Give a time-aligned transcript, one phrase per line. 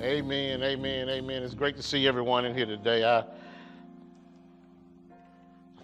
[0.00, 1.42] Amen, amen, amen.
[1.42, 3.02] It's great to see everyone in here today.
[3.02, 3.24] I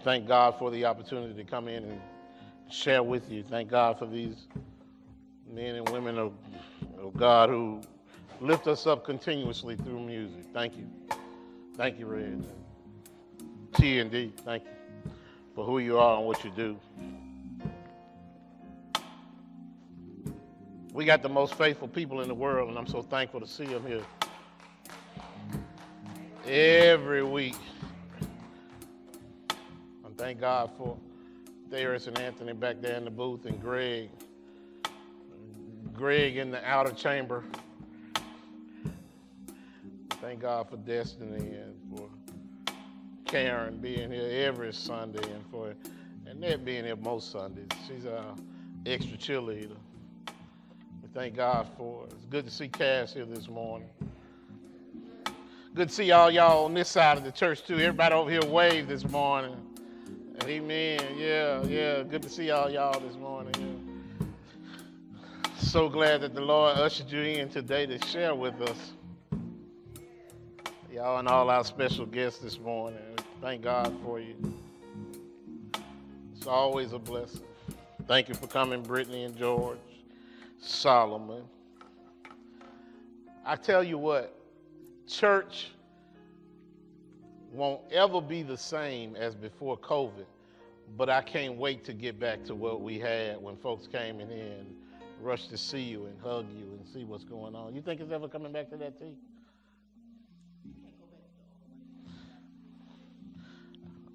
[0.04, 2.00] thank God for the opportunity to come in and
[2.70, 3.42] share with you.
[3.42, 4.48] Thank God for these
[5.50, 6.34] men and women of,
[6.98, 7.80] of God who
[8.42, 10.44] lift us up continuously through music.
[10.52, 10.86] Thank you.
[11.78, 12.46] Thank you, Red.
[13.72, 15.12] T and D, thank you
[15.54, 16.76] for who you are and what you do.
[20.92, 23.64] We got the most faithful people in the world, and I'm so thankful to see
[23.64, 24.04] them here
[26.46, 27.56] every week.
[30.04, 30.98] And thank God for
[31.70, 34.10] Darius and Anthony back there in the booth, and Greg,
[35.94, 37.42] Greg in the outer chamber.
[40.20, 42.10] Thank God for Destiny and for
[43.24, 45.74] Karen being here every Sunday, and for
[46.26, 47.68] Annette being here most Sundays.
[47.88, 48.34] She's our
[48.84, 49.76] extra cheerleader
[51.14, 52.12] thank God for it.
[52.12, 53.88] It's good to see Cass here this morning.
[55.74, 57.74] Good to see all y'all on this side of the church too.
[57.74, 59.56] Everybody over here wave this morning.
[60.44, 61.00] Amen.
[61.16, 62.02] Yeah, yeah.
[62.02, 63.54] Good to see all y'all this morning.
[63.58, 64.26] Yeah.
[65.58, 68.92] So glad that the Lord ushered you in today to share with us.
[70.92, 73.00] Y'all and all our special guests this morning.
[73.40, 74.34] Thank God for you.
[76.36, 77.40] It's always a blessing.
[78.06, 79.78] Thank you for coming, Brittany and George.
[80.62, 81.42] Solomon.
[83.44, 84.38] I tell you what,
[85.08, 85.72] church
[87.52, 90.24] won't ever be the same as before COVID,
[90.96, 94.28] but I can't wait to get back to what we had when folks came in
[94.28, 94.74] here and
[95.20, 97.74] rushed to see you and hug you and see what's going on.
[97.74, 99.16] You think it's ever coming back to that, T?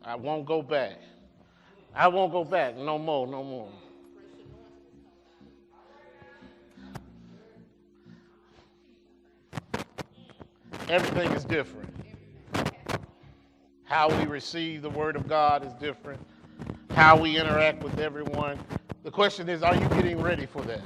[0.02, 1.00] I won't go back.
[1.94, 2.78] I won't go back.
[2.78, 3.70] No more, no more.
[10.90, 11.94] Everything is different.
[13.84, 16.20] How we receive the Word of God is different.
[16.92, 18.58] How we interact with everyone.
[19.03, 20.81] The question is are you getting ready for that?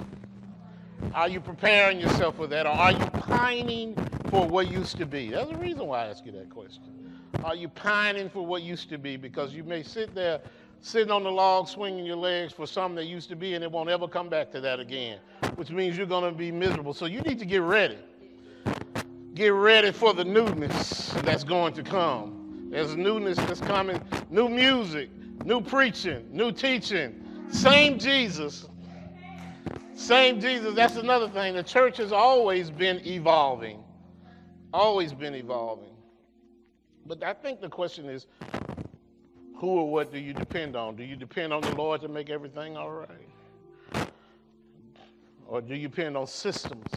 [1.14, 2.66] Are you preparing yourself for that?
[2.66, 3.96] Or are you pining
[4.30, 5.30] for what used to be?
[5.30, 7.20] That's the reason why I ask you that question.
[7.44, 9.18] Are you pining for what used to be?
[9.18, 10.42] Because you may sit there
[10.82, 13.72] sitting on the log swinging your legs for something that used to be and it
[13.72, 15.20] won't ever come back to that again,
[15.56, 16.94] which means you're going to be miserable.
[16.94, 17.98] So you need to get ready.
[19.34, 22.68] Get ready for the newness that's going to come.
[22.70, 25.10] There's newness that's coming, new music,
[25.46, 27.24] new preaching, new teaching.
[27.50, 28.68] Same Jesus.
[29.94, 30.76] Same Jesus.
[30.76, 31.56] That's another thing.
[31.56, 33.84] The church has always been evolving.
[34.74, 35.96] Always been evolving.
[37.06, 38.28] But I think the question is
[39.56, 40.96] who or what do you depend on?
[40.96, 44.10] Do you depend on the Lord to make everything all right?
[45.48, 46.88] Or do you depend on systems?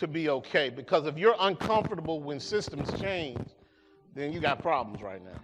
[0.00, 0.68] To be okay.
[0.68, 3.38] Because if you're uncomfortable when systems change,
[4.14, 5.40] then you got problems right now.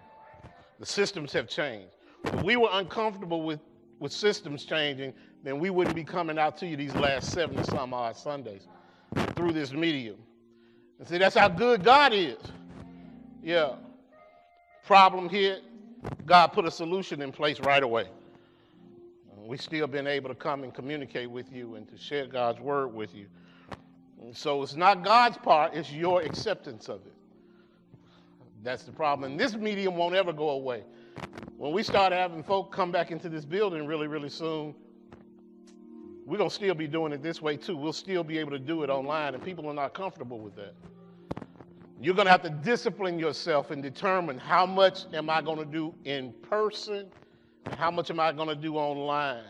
[0.81, 1.95] The systems have changed.
[2.25, 3.61] If we were uncomfortable with,
[4.01, 7.95] with systems changing, then we wouldn't be coming out to you these last 70 some
[7.95, 8.67] odd Sundays
[9.35, 10.17] through this medium.
[10.99, 12.39] And see, that's how good God is.
[13.43, 13.77] Yeah.
[14.85, 15.63] Problem hit,
[16.25, 18.07] God put a solution in place right away.
[19.47, 22.93] We've still been able to come and communicate with you and to share God's word
[22.93, 23.27] with you.
[24.33, 27.13] So it's not God's part, it's your acceptance of it.
[28.63, 29.31] That's the problem.
[29.31, 30.83] And this medium won't ever go away.
[31.57, 34.75] When we start having folk come back into this building really, really soon,
[36.27, 37.77] we're going to still be doing it this way too.
[37.77, 40.75] We'll still be able to do it online, and people are not comfortable with that.
[42.01, 45.65] You're going to have to discipline yourself and determine how much am I going to
[45.65, 47.07] do in person
[47.65, 49.45] and how much am I going to do online.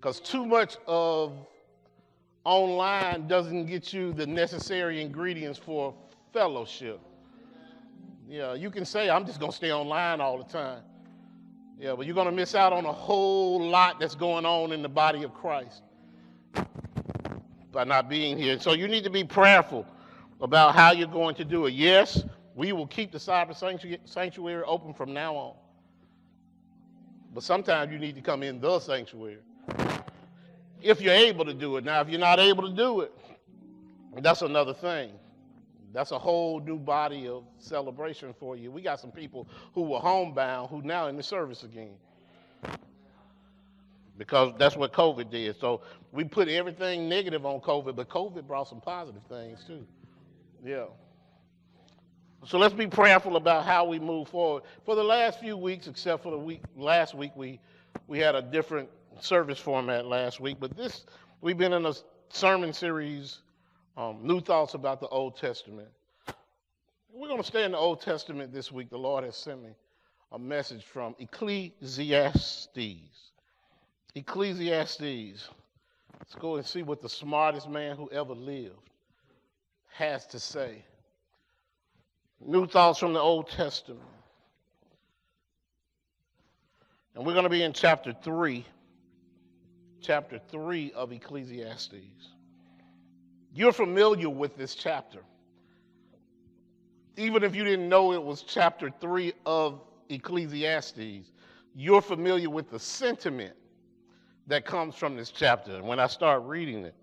[0.00, 1.34] Because too much of
[2.48, 5.94] online doesn't get you the necessary ingredients for
[6.32, 6.98] fellowship.
[8.26, 10.82] Yeah, you can say, I'm just going to stay online all the time.
[11.78, 14.82] Yeah, but you're going to miss out on a whole lot that's going on in
[14.82, 15.82] the body of Christ
[17.70, 18.58] by not being here.
[18.58, 19.86] So you need to be prayerful
[20.40, 21.74] about how you're going to do it.
[21.74, 22.24] Yes,
[22.54, 23.54] we will keep the cyber
[24.06, 25.54] sanctuary open from now on.
[27.34, 29.38] But sometimes you need to come in the sanctuary
[30.82, 31.84] if you're able to do it.
[31.84, 33.12] Now, if you're not able to do it,
[34.20, 35.12] that's another thing.
[35.92, 38.70] That's a whole new body of celebration for you.
[38.70, 41.94] We got some people who were homebound who now in the service again.
[44.16, 45.58] Because that's what COVID did.
[45.60, 45.82] So
[46.12, 49.86] we put everything negative on COVID, but COVID brought some positive things too.
[50.64, 50.86] Yeah.
[52.44, 54.64] So let's be prayerful about how we move forward.
[54.84, 57.60] For the last few weeks, except for the week last week, we
[58.06, 58.88] we had a different
[59.20, 61.04] service format last week, but this
[61.40, 61.94] we've been in a
[62.28, 63.38] sermon series,
[63.96, 65.88] um, New Thoughts about the Old Testament.
[67.12, 68.90] We're going to stay in the Old Testament this week.
[68.90, 69.70] The Lord has sent me
[70.30, 72.72] a message from Ecclesiastes.
[74.14, 75.48] Ecclesiastes.
[76.18, 78.90] Let's go and see what the smartest man who ever lived
[79.92, 80.84] has to say.
[82.40, 84.02] New thoughts from the Old Testament.
[87.14, 88.64] And we're going to be in chapter 3.
[90.00, 91.94] Chapter 3 of Ecclesiastes.
[93.52, 95.20] You're familiar with this chapter.
[97.16, 101.30] Even if you didn't know it was chapter 3 of Ecclesiastes,
[101.74, 103.54] you're familiar with the sentiment
[104.46, 105.74] that comes from this chapter.
[105.74, 106.94] And when I start reading it,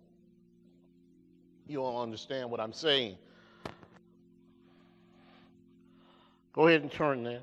[1.67, 3.17] you'll understand what I'm saying.
[6.53, 7.41] Go ahead and turn there.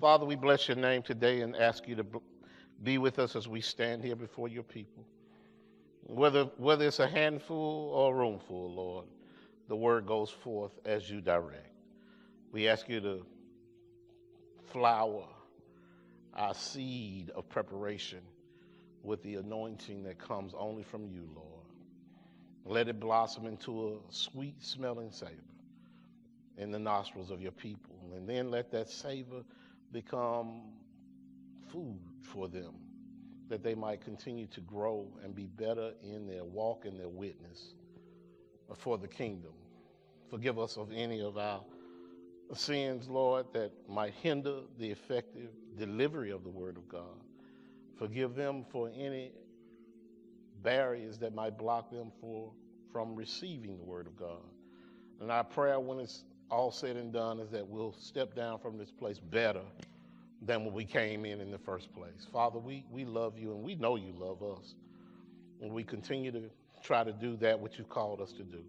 [0.00, 2.06] Father, we bless your name today and ask you to
[2.82, 5.04] be with us as we stand here before your people.
[6.04, 9.06] Whether, whether it's a handful or a roomful, Lord,
[9.68, 11.74] the word goes forth as you direct.
[12.52, 13.26] We ask you to
[14.72, 15.26] flower
[16.34, 18.20] our seed of preparation
[19.02, 21.46] with the anointing that comes only from you, Lord.
[22.64, 25.32] Let it blossom into a sweet smelling savor
[26.56, 27.96] in the nostrils of your people.
[28.14, 29.42] And then let that savor
[29.92, 30.62] become
[31.72, 32.74] food for them,
[33.48, 37.74] that they might continue to grow and be better in their walk and their witness
[38.76, 39.52] for the kingdom.
[40.30, 41.60] Forgive us of any of our
[42.54, 47.24] sins, Lord, that might hinder the effective delivery of the Word of God.
[47.98, 49.32] Forgive them for any
[50.62, 52.52] barriers that might block them for,
[52.92, 54.42] from receiving the Word of God.
[55.20, 58.78] And our prayer, when it's all said and done, is that we'll step down from
[58.78, 59.62] this place better
[60.42, 62.26] than when we came in in the first place.
[62.32, 64.74] Father, we, we love you and we know you love us.
[65.60, 66.50] And we continue to
[66.82, 68.64] try to do that which you've called us to do.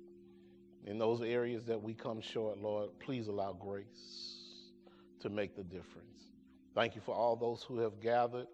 [0.85, 3.85] In those areas that we come short, Lord, please allow grace
[5.21, 6.19] to make the difference.
[6.75, 8.47] Thank you for all those who have gathered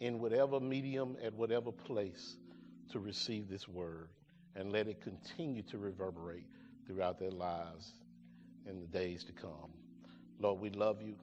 [0.00, 2.36] in whatever medium, at whatever place
[2.92, 4.08] to receive this word.
[4.54, 6.46] And let it continue to reverberate
[6.86, 7.92] throughout their lives
[8.66, 9.70] in the days to come.
[10.40, 11.14] Lord, we love you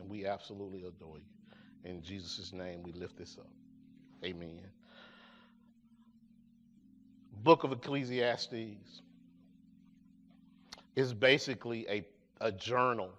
[0.00, 1.90] and we absolutely adore you.
[1.90, 3.50] In Jesus' name, we lift this up.
[4.24, 4.60] Amen.
[7.42, 9.02] Book of Ecclesiastes
[10.96, 12.04] is basically a,
[12.40, 13.10] a journal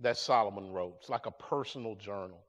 [0.00, 0.96] that Solomon wrote.
[1.00, 2.40] It's like a personal journal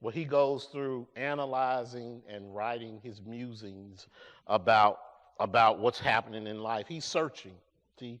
[0.00, 4.08] where he goes through analyzing and writing his musings
[4.48, 4.98] about,
[5.38, 6.86] about what's happening in life.
[6.88, 7.54] He's searching
[8.00, 8.20] see,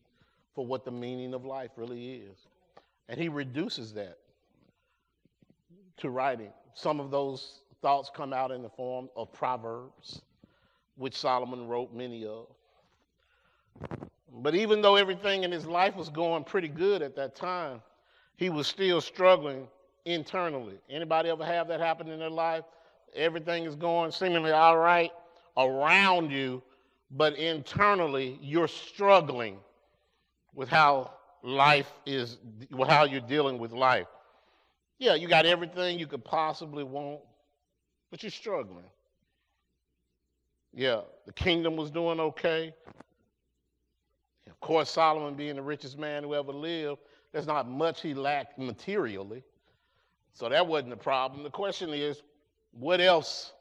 [0.54, 2.46] for what the meaning of life really is.
[3.08, 4.18] And he reduces that
[5.98, 6.50] to writing.
[6.74, 10.22] Some of those thoughts come out in the form of Proverbs,
[10.96, 12.46] which Solomon wrote many of.
[14.32, 17.82] But even though everything in his life was going pretty good at that time,
[18.36, 19.68] he was still struggling
[20.04, 20.78] internally.
[20.88, 22.64] Anybody ever have that happen in their life?
[23.14, 25.10] Everything is going seemingly all right
[25.56, 26.62] around you,
[27.10, 29.58] but internally you're struggling
[30.54, 31.10] with how
[31.42, 32.38] life is,
[32.88, 34.06] how you're dealing with life.
[34.98, 37.20] Yeah, you got everything you could possibly want,
[38.10, 38.84] but you're struggling.
[40.72, 42.72] Yeah, the kingdom was doing okay.
[44.48, 47.00] Of course, Solomon being the richest man who ever lived,
[47.32, 49.42] there's not much he lacked materially.
[50.34, 51.42] So that wasn't the problem.
[51.42, 52.22] The question is,
[52.72, 53.52] what else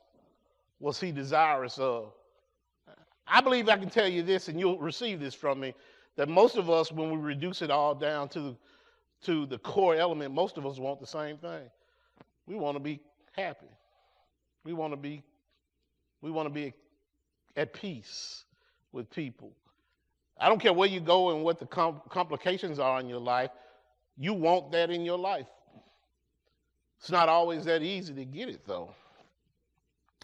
[0.79, 2.13] was he desirous of?
[3.27, 5.73] I believe I can tell you this, and you'll receive this from me,
[6.17, 8.55] that most of us, when we reduce it all down to,
[9.23, 11.69] to the core element, most of us want the same thing.
[12.45, 12.99] We want to be
[13.33, 13.69] happy.
[14.63, 15.23] We want to be,
[16.21, 16.73] we want to be
[17.55, 18.45] at peace
[18.91, 19.51] with people.
[20.39, 23.51] I don't care where you go and what the com- complications are in your life,
[24.17, 25.47] you want that in your life.
[26.99, 28.93] It's not always that easy to get it, though.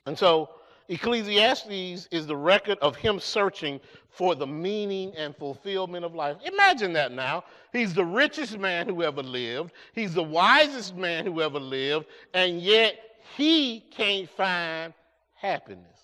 [0.06, 0.50] And so,
[0.90, 3.80] Ecclesiastes is the record of him searching
[4.10, 6.38] for the meaning and fulfillment of life.
[6.46, 7.44] Imagine that now.
[7.74, 12.62] He's the richest man who ever lived, he's the wisest man who ever lived, and
[12.62, 12.98] yet
[13.36, 14.94] he can't find
[15.34, 16.00] happiness.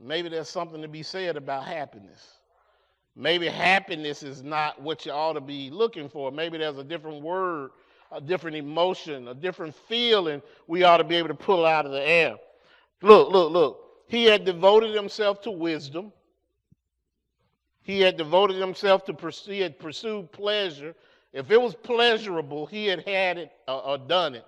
[0.00, 2.38] Maybe there's something to be said about happiness.
[3.14, 6.32] Maybe happiness is not what you ought to be looking for.
[6.32, 7.70] Maybe there's a different word,
[8.10, 11.92] a different emotion, a different feeling we ought to be able to pull out of
[11.92, 12.36] the air.
[13.02, 13.78] Look, look, look.
[14.06, 16.12] He had devoted himself to wisdom.
[17.82, 20.94] He had devoted himself to pursue, he had pursued pleasure.
[21.32, 24.46] If it was pleasurable, he had had it uh, or done it.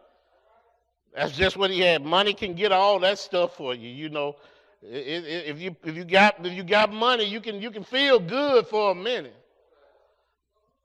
[1.14, 2.04] That's just what he had.
[2.04, 4.36] Money can get all that stuff for you, you know.
[4.82, 8.66] If you if you got if you got money, you can you can feel good
[8.66, 9.36] for a minute.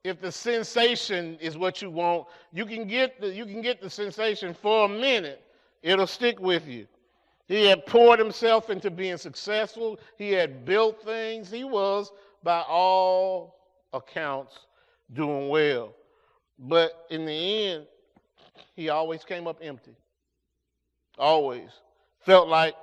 [0.04, 3.90] If the sensation is what you want, you can get the you can get the
[3.90, 5.44] sensation for a minute.
[5.84, 6.88] It'll stick with you.
[7.50, 10.00] He had poured himself into being successful.
[10.18, 11.50] He had built things.
[11.52, 12.12] He was,
[12.44, 13.58] by all
[13.92, 14.56] accounts,
[15.14, 15.96] doing well.
[16.60, 17.88] But in the end,
[18.76, 19.96] he always came up empty.
[21.18, 21.72] Always.
[22.20, 22.76] Felt like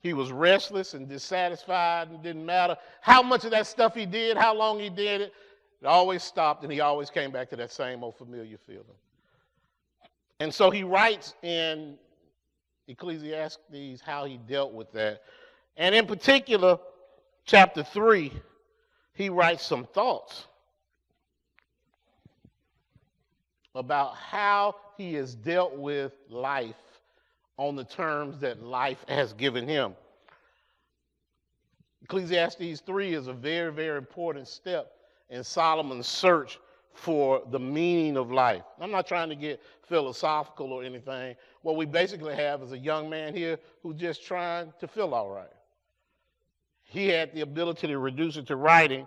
[0.00, 4.38] he was restless and dissatisfied and didn't matter how much of that stuff he did,
[4.38, 5.34] how long he did it.
[5.82, 8.84] It always stopped and he always came back to that same old familiar feeling.
[10.40, 11.98] And so he writes in
[12.88, 15.22] Ecclesiastes how he dealt with that.
[15.76, 16.78] And in particular,
[17.44, 18.32] chapter 3,
[19.12, 20.46] he writes some thoughts
[23.74, 26.74] about how he has dealt with life
[27.58, 29.94] on the terms that life has given him.
[32.02, 34.92] Ecclesiastes 3 is a very, very important step
[35.28, 36.58] in Solomon's search
[37.00, 38.62] for the meaning of life.
[38.80, 41.36] I'm not trying to get philosophical or anything.
[41.62, 45.30] What we basically have is a young man here who's just trying to feel all
[45.30, 45.48] right.
[46.82, 49.06] He had the ability to reduce it to writing.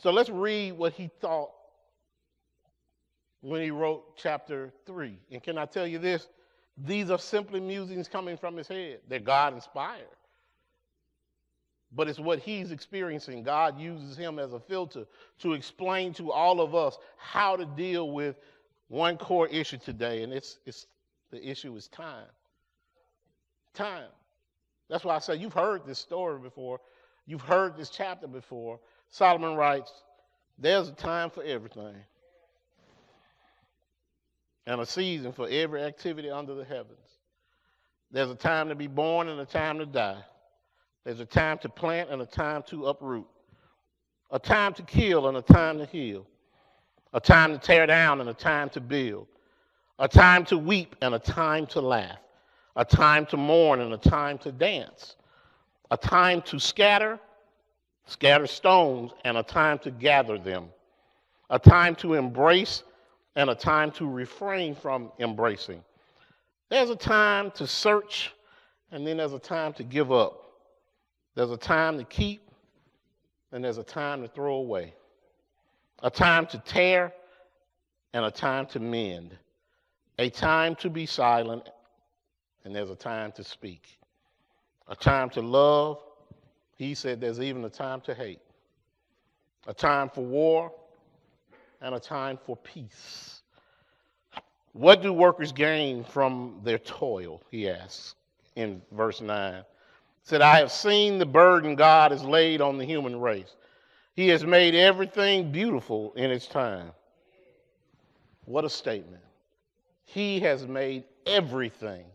[0.00, 1.50] So let's read what he thought
[3.40, 5.18] when he wrote chapter 3.
[5.32, 6.28] And can I tell you this?
[6.78, 9.00] These are simply musings coming from his head.
[9.08, 10.06] They're God inspired.
[11.92, 13.42] But it's what he's experiencing.
[13.42, 15.06] God uses him as a filter
[15.40, 18.36] to explain to all of us how to deal with
[18.88, 20.86] one core issue today, and it's, it's
[21.30, 22.26] the issue is time.
[23.74, 24.08] Time.
[24.88, 26.80] That's why I say you've heard this story before.
[27.26, 28.78] You've heard this chapter before.
[29.10, 29.92] Solomon writes,
[30.58, 31.94] There's a time for everything
[34.66, 36.98] and a season for every activity under the heavens.
[38.10, 40.22] There's a time to be born and a time to die.
[41.06, 43.28] There's a time to plant and a time to uproot.
[44.32, 46.26] A time to kill and a time to heal.
[47.12, 49.28] A time to tear down and a time to build.
[50.00, 52.18] A time to weep and a time to laugh.
[52.74, 55.14] A time to mourn and a time to dance.
[55.92, 57.20] A time to scatter,
[58.06, 60.70] scatter stones, and a time to gather them.
[61.50, 62.82] A time to embrace
[63.36, 65.84] and a time to refrain from embracing.
[66.68, 68.32] There's a time to search,
[68.90, 70.42] and then there's a time to give up.
[71.36, 72.50] There's a time to keep,
[73.52, 74.94] and there's a time to throw away.
[76.02, 77.12] A time to tear,
[78.14, 79.36] and a time to mend.
[80.18, 81.68] A time to be silent,
[82.64, 83.98] and there's a time to speak.
[84.88, 86.02] A time to love.
[86.78, 88.40] He said there's even a time to hate.
[89.66, 90.72] A time for war,
[91.82, 93.42] and a time for peace.
[94.72, 97.42] What do workers gain from their toil?
[97.50, 98.14] He asks
[98.54, 99.64] in verse 9.
[100.26, 103.54] Said, I have seen the burden God has laid on the human race.
[104.14, 106.90] He has made everything beautiful in its time.
[108.44, 109.22] What a statement.
[110.04, 112.06] He has made everything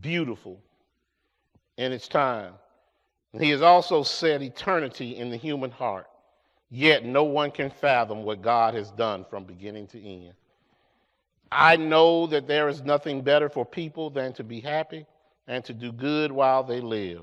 [0.00, 0.62] beautiful
[1.76, 2.54] in its time.
[3.38, 6.06] He has also set eternity in the human heart.
[6.70, 10.32] Yet no one can fathom what God has done from beginning to end.
[11.52, 15.04] I know that there is nothing better for people than to be happy
[15.50, 17.22] and to do good while they live,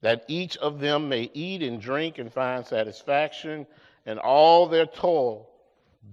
[0.00, 3.66] that each of them may eat and drink and find satisfaction
[4.06, 5.46] in all their toil.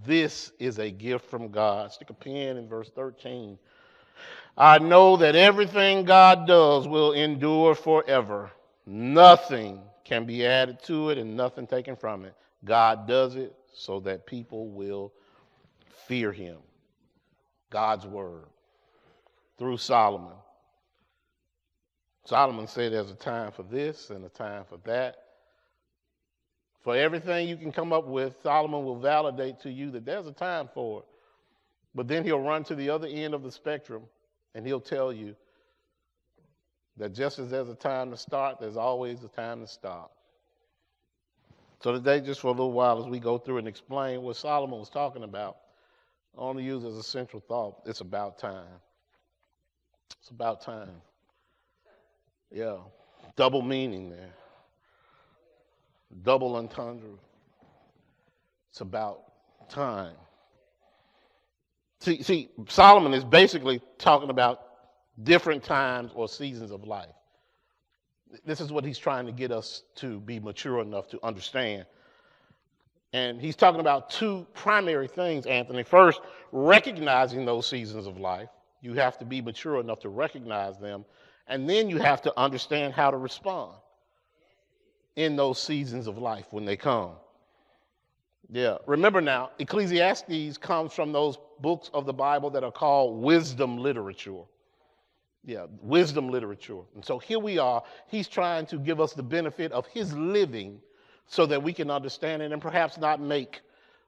[0.05, 1.93] This is a gift from God.
[1.93, 3.57] Stick a pin in verse 13.
[4.57, 8.51] I know that everything God does will endure forever.
[8.85, 12.35] Nothing can be added to it and nothing taken from it.
[12.65, 15.13] God does it so that people will
[16.07, 16.57] fear him.
[17.69, 18.47] God's word
[19.57, 20.33] through Solomon.
[22.27, 25.15] Solomon said there's a time for this and a time for that.
[26.81, 30.33] For everything you can come up with, Solomon will validate to you that there's a
[30.33, 31.05] time for it.
[31.95, 34.03] But then he'll run to the other end of the spectrum
[34.53, 35.37] and he'll tell you
[36.97, 40.11] that just as there's a time to start, there's always a time to stop.
[41.81, 44.79] So today, just for a little while, as we go through and explain what Solomon
[44.79, 45.55] was talking about,
[46.37, 48.81] I want to use as a central thought it's about time.
[50.19, 51.01] It's about time.
[52.51, 52.77] Yeah,
[53.35, 54.33] double meaning there,
[56.23, 57.09] double entendre.
[58.71, 59.23] It's about
[59.69, 60.15] time.
[61.99, 64.61] See, see, Solomon is basically talking about
[65.23, 67.09] different times or seasons of life.
[68.45, 71.85] This is what he's trying to get us to be mature enough to understand.
[73.13, 75.83] And he's talking about two primary things, Anthony.
[75.83, 78.49] First, recognizing those seasons of life.
[78.81, 81.05] You have to be mature enough to recognize them,
[81.47, 83.73] and then you have to understand how to respond
[85.15, 87.11] in those seasons of life when they come.
[88.49, 93.77] Yeah, remember now, Ecclesiastes comes from those books of the Bible that are called wisdom
[93.77, 94.43] literature.
[95.43, 96.79] Yeah, wisdom literature.
[96.95, 97.83] And so here we are.
[98.07, 100.79] He's trying to give us the benefit of his living
[101.25, 103.61] so that we can understand it and perhaps not make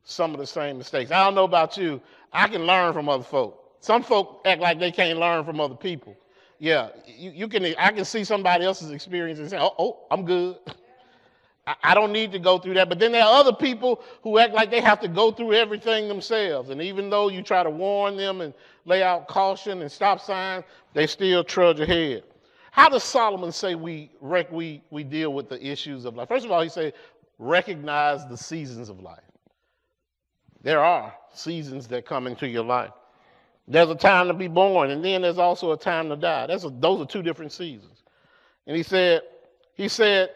[0.03, 1.11] some of the same mistakes.
[1.11, 2.01] I don't know about you.
[2.31, 3.75] I can learn from other folk.
[3.81, 6.15] Some folk act like they can't learn from other people.
[6.59, 7.65] Yeah, you, you can.
[7.77, 10.57] I can see somebody else's experience and say, "Oh, oh I'm good."
[11.83, 12.89] I don't need to go through that.
[12.89, 16.07] But then there are other people who act like they have to go through everything
[16.07, 16.69] themselves.
[16.69, 20.63] And even though you try to warn them and lay out caution and stop signs,
[20.93, 22.23] they still trudge ahead.
[22.71, 26.27] How does Solomon say we, we, we deal with the issues of life?
[26.27, 26.93] First of all, he says,
[27.37, 29.19] recognize the seasons of life.
[30.61, 32.91] There are seasons that come into your life.
[33.69, 36.47] There's a time to be born, and then there's also a time to die.
[36.47, 38.03] That's a, those are two different seasons.
[38.65, 39.21] And he said,
[39.75, 40.31] he said,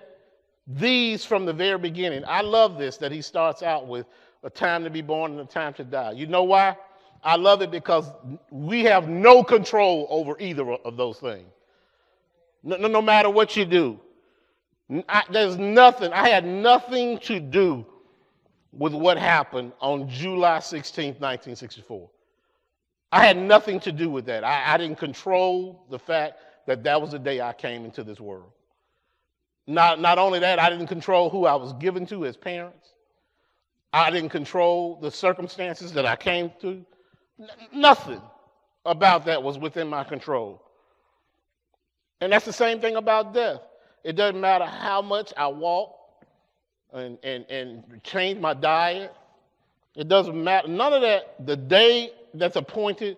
[0.68, 2.24] these from the very beginning.
[2.28, 4.06] I love this that he starts out with
[4.44, 6.12] a time to be born and a time to die.
[6.12, 6.78] You know why?
[7.24, 8.06] I love it because
[8.52, 11.50] we have no control over either of those things.
[12.62, 14.00] No, no, no matter what you do,
[15.10, 17.86] I, there's nothing, I had nothing to do
[18.72, 22.10] with what happened on July 16, 1964.
[23.14, 24.44] I had nothing to do with that.
[24.44, 28.20] I, I didn't control the fact that that was the day I came into this
[28.20, 28.50] world.
[29.68, 32.90] Not, not only that, I didn't control who I was given to as parents.
[33.94, 36.84] I didn't control the circumstances that I came to.
[37.40, 38.22] N- nothing
[38.84, 40.60] about that was within my control.
[42.20, 43.62] And that's the same thing about death.
[44.04, 45.96] It doesn't matter how much I walk
[46.92, 49.14] and, and, and change my diet.
[49.96, 50.68] It doesn't matter.
[50.68, 51.46] None of that.
[51.46, 53.18] The day that's appointed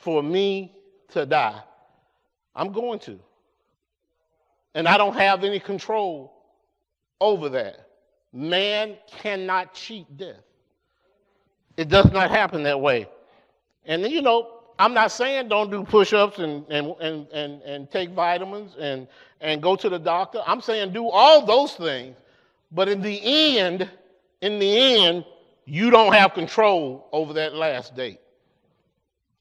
[0.00, 0.74] for me
[1.10, 1.60] to die,
[2.54, 3.18] I'm going to.
[4.74, 6.32] And I don't have any control
[7.20, 7.88] over that.
[8.32, 10.36] Man cannot cheat death.
[11.76, 13.08] It does not happen that way.
[13.84, 18.10] And you know, I'm not saying don't do push-ups and, and, and, and, and take
[18.10, 19.08] vitamins and,
[19.40, 20.42] and go to the doctor.
[20.46, 22.16] I'm saying do all those things.
[22.72, 23.88] But in the end,
[24.42, 25.24] in the end,
[25.64, 28.20] you don't have control over that last date.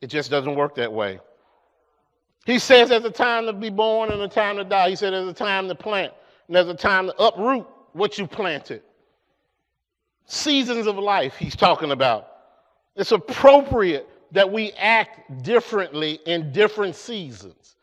[0.06, 1.20] It just doesn't work that way.
[2.46, 4.92] He says there's a time to be born and a time to die.
[4.92, 6.14] He said there's a time to plant
[6.46, 8.84] and there's a time to uproot what you planted.
[10.26, 12.28] Seasons of life, he's talking about.
[12.96, 17.76] It's appropriate that we act differently in different seasons.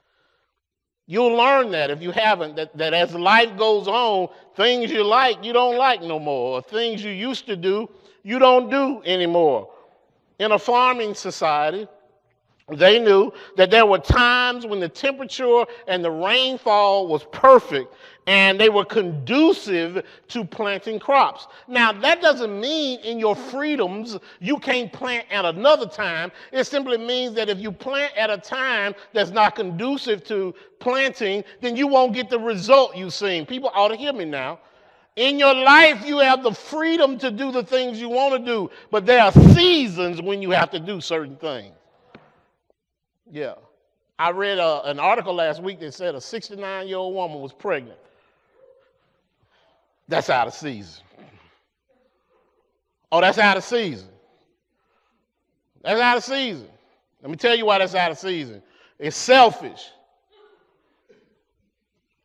[1.09, 5.45] You'll learn that if you haven't, that, that as life goes on, things you like,
[5.45, 6.59] you don't like no more.
[6.59, 7.91] Or things you used to do,
[8.23, 9.73] you don't do anymore.
[10.39, 11.89] In a farming society,
[12.77, 17.95] they knew that there were times when the temperature and the rainfall was perfect
[18.27, 21.49] and they were conducive to planting crops.
[21.67, 26.31] Now, that doesn't mean in your freedoms you can't plant at another time.
[26.53, 31.45] It simply means that if you plant at a time that's not conducive to planting,
[31.61, 33.47] then you won't get the result you've seen.
[33.47, 34.59] People ought to hear me now.
[35.17, 38.71] In your life, you have the freedom to do the things you want to do,
[38.91, 41.75] but there are seasons when you have to do certain things.
[43.33, 43.55] Yeah.
[44.19, 47.41] I read a, uh, an article last week that said a 69 year old woman
[47.41, 47.99] was pregnant.
[50.07, 51.03] That's out of season.
[53.11, 54.09] Oh, that's out of season.
[55.83, 56.69] That's out of season.
[57.23, 58.63] Let me tell you why that's out of season.
[58.99, 59.83] It's selfish.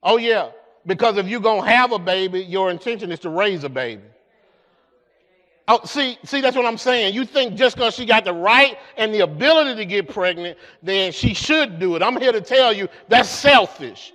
[0.03, 0.51] Oh, yeah.
[0.85, 4.03] Because if you're going to have a baby, your intention is to raise a baby.
[5.69, 7.13] Oh, see, see, that's what I'm saying.
[7.13, 11.11] You think just because she got the right and the ability to get pregnant, then
[11.11, 12.01] she should do it.
[12.01, 14.13] I'm here to tell you that's selfish.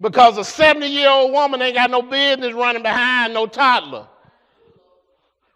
[0.00, 4.08] Because a 70 year old woman ain't got no business running behind no toddler.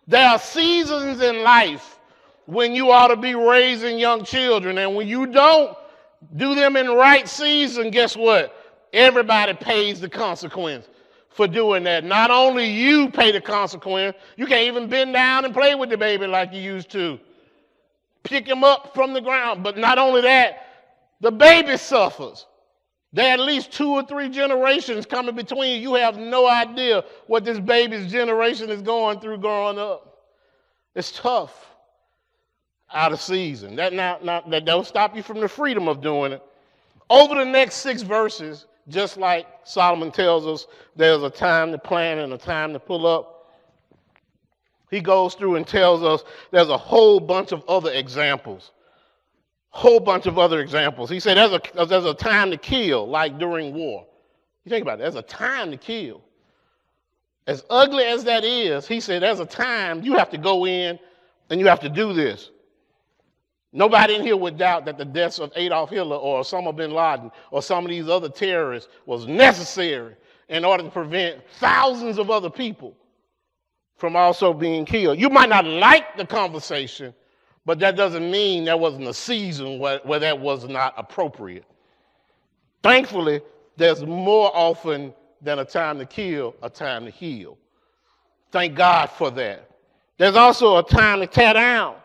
[0.07, 1.98] There are seasons in life
[2.46, 5.76] when you ought to be raising young children, and when you don't
[6.37, 8.55] do them in the right season, guess what?
[8.92, 10.88] Everybody pays the consequence
[11.34, 12.04] for doing that.
[12.04, 15.96] Not only you pay the consequence, you can't even bend down and play with the
[15.96, 17.18] baby like you used to.
[18.22, 19.62] Pick him up from the ground.
[19.62, 20.66] But not only that,
[21.20, 22.46] the baby suffers.
[23.12, 25.82] There are at least two or three generations coming between.
[25.82, 30.18] You have no idea what this baby's generation is going through growing up.
[30.94, 31.68] It's tough.
[32.94, 33.76] Out of season.
[33.76, 36.42] That, not, not, that don't stop you from the freedom of doing it.
[37.08, 40.66] Over the next six verses, just like Solomon tells us
[40.96, 43.52] there's a time to plant and a time to pull up.
[44.90, 48.72] He goes through and tells us there's a whole bunch of other examples
[49.72, 51.10] whole bunch of other examples.
[51.10, 54.06] He said there's a, there's a time to kill, like during war.
[54.64, 56.22] You think about it, there's a time to kill.
[57.46, 60.98] As ugly as that is, he said there's a time you have to go in
[61.50, 62.50] and you have to do this.
[63.72, 67.30] Nobody in here would doubt that the deaths of Adolf Hitler or Osama bin Laden
[67.50, 70.14] or some of these other terrorists was necessary
[70.48, 72.94] in order to prevent thousands of other people
[73.96, 75.18] from also being killed.
[75.18, 77.14] You might not like the conversation,
[77.64, 81.64] but that doesn't mean there wasn't a season where, where that was not appropriate.
[82.82, 83.40] Thankfully,
[83.76, 87.56] there's more often than a time to kill, a time to heal.
[88.50, 89.70] Thank God for that.
[90.18, 91.96] There's also a time to tear down.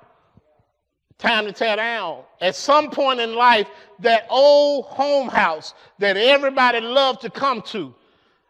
[1.17, 2.23] Time to tear down.
[2.41, 3.67] At some point in life,
[3.99, 7.93] that old home house that everybody loved to come to,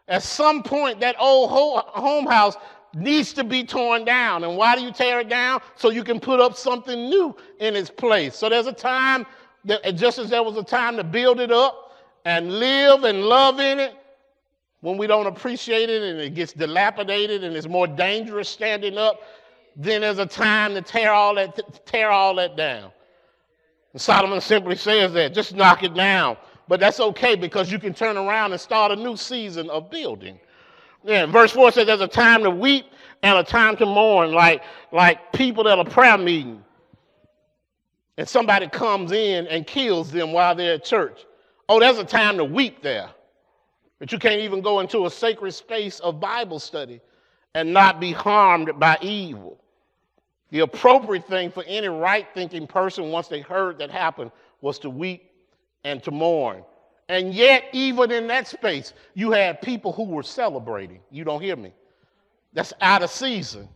[0.08, 2.56] at some point, that old home house
[2.94, 4.42] needs to be torn down.
[4.44, 5.60] And why do you tear it down?
[5.76, 8.34] So you can put up something new in its place.
[8.34, 9.26] So there's a time
[9.66, 11.92] that, just as there was a time to build it up
[12.24, 13.94] and live and love in it,
[14.80, 19.20] when we don't appreciate it and it gets dilapidated and it's more dangerous standing up,
[19.80, 22.90] then there's a time to tear all that, tear all that down.
[23.92, 26.36] And Solomon simply says that, just knock it down.
[26.66, 30.40] But that's okay because you can turn around and start a new season of building.
[31.04, 32.86] Yeah, verse 4 says there's a time to weep
[33.22, 34.62] and a time to mourn, like,
[34.92, 36.62] like people at a prayer meeting.
[38.16, 41.24] And somebody comes in and kills them while they're at church.
[41.68, 43.10] Oh, there's a time to weep there.
[44.00, 47.00] But you can't even go into a sacred space of Bible study
[47.54, 49.60] and not be harmed by evil.
[50.50, 54.30] The appropriate thing for any right thinking person, once they heard that happen,
[54.60, 55.30] was to weep
[55.84, 56.64] and to mourn.
[57.08, 61.00] And yet, even in that space, you had people who were celebrating.
[61.10, 61.72] You don't hear me.
[62.52, 63.68] That's out of season.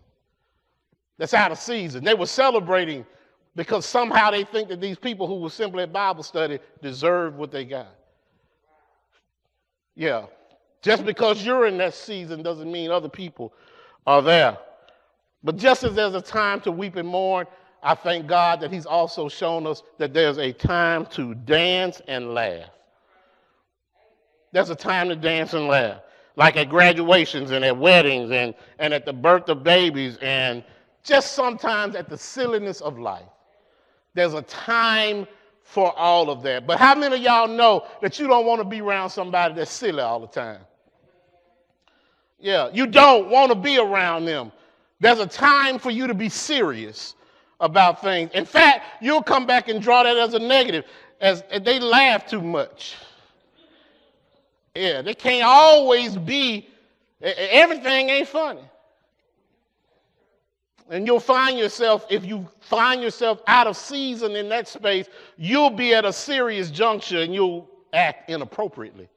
[1.19, 2.05] That's out of season.
[2.05, 3.07] They were celebrating
[3.55, 7.51] because somehow they think that these people who were simply at Bible study deserved what
[7.51, 7.95] they got.
[9.95, 10.27] Yeah.
[10.81, 13.53] Just because you're in that season doesn't mean other people
[14.07, 14.59] are there.
[15.45, 17.47] But just as there's a time to weep and mourn,
[17.83, 22.33] I thank God that He's also shown us that there's a time to dance and
[22.33, 22.71] laugh.
[24.53, 26.03] There's a time to dance and laugh,
[26.37, 30.63] like at graduations and at weddings and, and at the birth of babies and
[31.03, 33.25] just sometimes at the silliness of life.
[34.15, 35.27] There's a time
[35.63, 36.67] for all of that.
[36.67, 39.71] But how many of y'all know that you don't want to be around somebody that's
[39.71, 40.61] silly all the time?
[42.39, 44.53] Yeah, you don't want to be around them.
[45.03, 47.17] There's a time for you to be serious
[47.59, 48.31] about things.
[48.35, 50.85] In fact, you'll come back and draw that as a negative,
[51.21, 52.95] as, they laugh too much.
[54.77, 56.69] Yeah, they can't always be,
[57.21, 58.63] everything ain't funny.
[60.89, 65.71] And you'll find yourself, if you find yourself out of season in that space, you'll
[65.71, 69.09] be at a serious juncture and you'll act inappropriately.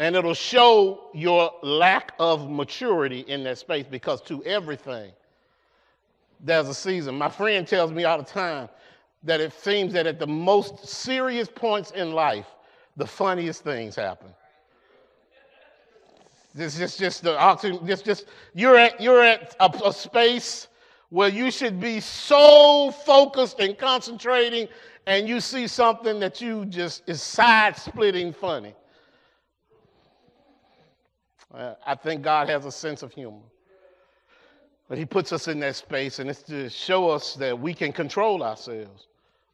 [0.00, 5.10] And it'll show your lack of maturity in that space because to everything,
[6.40, 7.16] there's a season.
[7.16, 8.68] My friend tells me all the time
[9.24, 12.46] that it seems that at the most serious points in life,
[12.96, 14.28] the funniest things happen.
[16.54, 17.86] This is just the oxygen.
[17.86, 20.68] just just you're at you're at a, a space
[21.10, 24.68] where you should be so focused and concentrating,
[25.06, 28.74] and you see something that you just is side splitting funny.
[31.54, 33.42] I think God has a sense of humor.
[34.88, 37.92] But He puts us in that space, and it's to show us that we can
[37.92, 39.06] control ourselves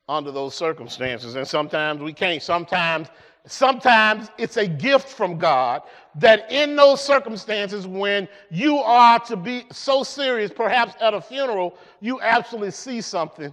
[0.09, 1.35] under those circumstances.
[1.35, 2.43] And sometimes we can't.
[2.43, 3.09] Sometimes
[3.47, 5.83] Sometimes it's a gift from God
[6.15, 11.77] that in those circumstances, when you are to be so serious, perhaps at a funeral,
[12.01, 13.53] you absolutely see something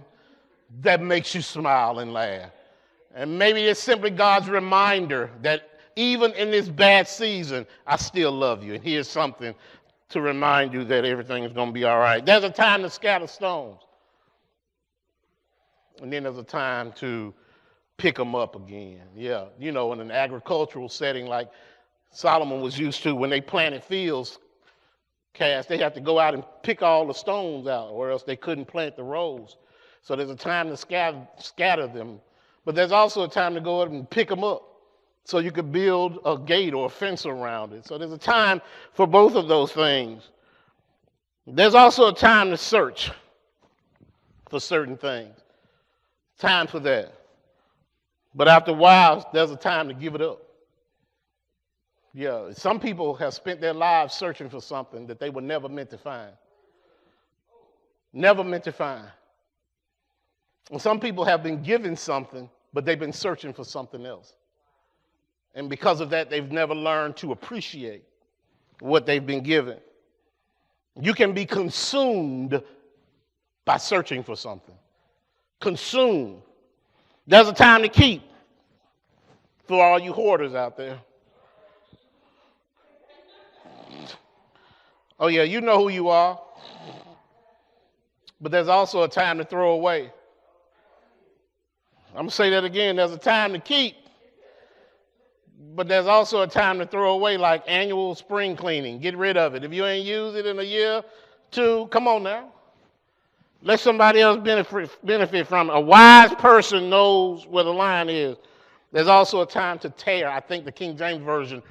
[0.80, 2.50] that makes you smile and laugh.
[3.14, 8.62] And maybe it's simply God's reminder that even in this bad season, I still love
[8.62, 8.74] you.
[8.74, 9.54] And here's something
[10.10, 12.24] to remind you that everything is going to be all right.
[12.24, 13.80] There's a time to scatter stones,
[16.00, 17.32] and then there's a time to
[17.96, 19.00] pick them up again.
[19.16, 21.48] Yeah, you know, in an agricultural setting like
[22.10, 24.38] Solomon was used to, when they planted fields,
[25.32, 28.36] cast, they have to go out and pick all the stones out, or else they
[28.36, 29.56] couldn't plant the rows.
[30.02, 32.20] So there's a time to scatter, scatter them,
[32.66, 34.71] but there's also a time to go out and pick them up
[35.24, 37.86] so you could build a gate or a fence around it.
[37.86, 38.60] So there's a time
[38.92, 40.28] for both of those things.
[41.46, 43.10] There's also a time to search
[44.48, 45.36] for certain things.
[46.38, 47.14] Time for that.
[48.34, 50.42] But after a while, there's a time to give it up.
[52.14, 55.90] Yeah, some people have spent their lives searching for something that they were never meant
[55.90, 56.32] to find.
[58.12, 59.06] Never meant to find.
[60.70, 64.34] And some people have been given something, but they've been searching for something else.
[65.54, 68.04] And because of that, they've never learned to appreciate
[68.80, 69.78] what they've been given.
[71.00, 72.62] You can be consumed
[73.64, 74.74] by searching for something.
[75.60, 76.42] Consumed.
[77.26, 78.22] There's a time to keep
[79.68, 80.98] for all you hoarders out there.
[85.20, 86.40] Oh, yeah, you know who you are.
[88.40, 90.10] But there's also a time to throw away.
[92.08, 92.96] I'm going to say that again.
[92.96, 93.94] There's a time to keep,
[95.74, 98.98] but there's also a time to throw away, like annual spring cleaning.
[98.98, 99.64] Get rid of it.
[99.64, 101.02] If you ain't used it in a year,
[101.50, 102.52] two, come on now.
[103.62, 105.76] Let somebody else benefit, benefit from it.
[105.76, 108.36] A wise person knows where the line is.
[108.90, 110.28] There's also a time to tear.
[110.28, 111.62] I think the King James Version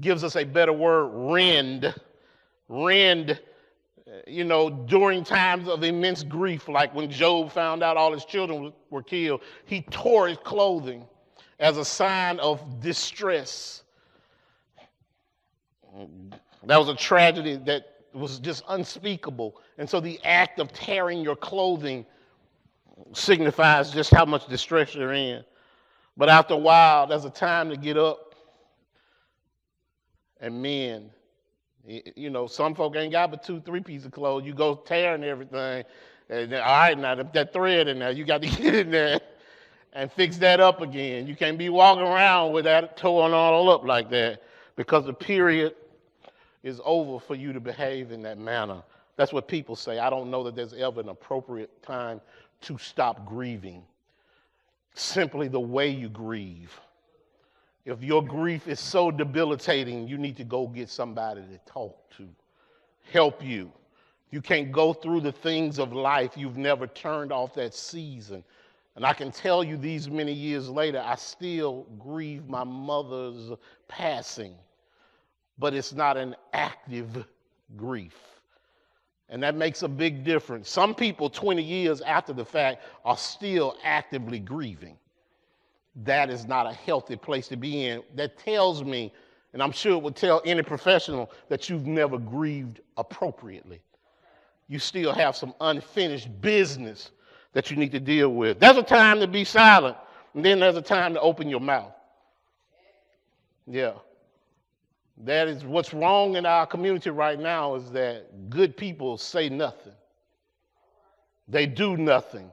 [0.00, 1.94] gives us a better word rend.
[2.68, 3.40] Rend,
[4.26, 8.72] you know, during times of immense grief, like when Job found out all his children
[8.90, 11.06] were killed, he tore his clothing
[11.58, 13.82] as a sign of distress.
[16.64, 19.56] That was a tragedy that was just unspeakable.
[19.78, 22.04] And so the act of tearing your clothing
[23.12, 25.44] signifies just how much distress you're in.
[26.16, 28.34] But after a while, there's a time to get up
[30.40, 31.10] and mend.
[31.86, 34.44] You know, some folk ain't got but two, three pieces of clothes.
[34.44, 35.84] You go tearing everything.
[36.28, 39.20] And all right, now that thread in there, you got to get in there
[39.96, 41.26] and fix that up again.
[41.26, 44.42] You can't be walking around with that torn all up like that
[44.76, 45.74] because the period
[46.62, 48.82] is over for you to behave in that manner.
[49.16, 49.98] That's what people say.
[49.98, 52.20] I don't know that there's ever an appropriate time
[52.62, 53.82] to stop grieving.
[54.94, 56.78] Simply the way you grieve.
[57.86, 62.28] If your grief is so debilitating, you need to go get somebody to talk to,
[63.10, 63.72] help you.
[64.30, 66.32] You can't go through the things of life.
[66.36, 68.44] You've never turned off that season.
[68.96, 73.52] And I can tell you these many years later, I still grieve my mother's
[73.88, 74.56] passing
[75.58, 77.24] but it's not an active
[77.76, 78.16] grief.
[79.28, 80.68] And that makes a big difference.
[80.68, 84.96] Some people, 20 years after the fact, are still actively grieving.
[86.04, 88.02] That is not a healthy place to be in.
[88.14, 89.12] That tells me,
[89.52, 93.80] and I'm sure it would tell any professional, that you've never grieved appropriately.
[94.68, 97.10] You still have some unfinished business
[97.56, 98.60] that you need to deal with.
[98.60, 99.96] There's a time to be silent,
[100.34, 101.94] and then there's a time to open your mouth.
[103.66, 103.94] Yeah.
[105.24, 109.94] That is what's wrong in our community right now is that good people say nothing.
[111.48, 112.52] They do nothing.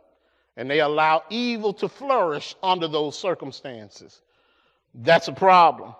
[0.55, 4.21] And they allow evil to flourish under those circumstances.
[4.95, 5.93] That's a problem.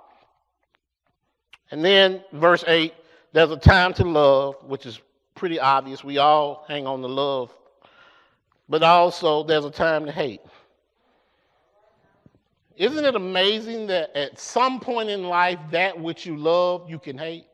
[1.72, 2.94] And then, verse 8,
[3.34, 5.02] there's a time to love, which is
[5.36, 6.06] pretty obvious.
[6.06, 7.54] We all hang on to love.
[8.70, 10.42] But also, there's a time to hate.
[12.76, 17.18] Isn't it amazing that at some point in life, that which you love, you can
[17.18, 17.46] hate?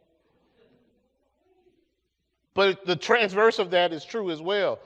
[2.53, 4.79] But the transverse of that is true as well.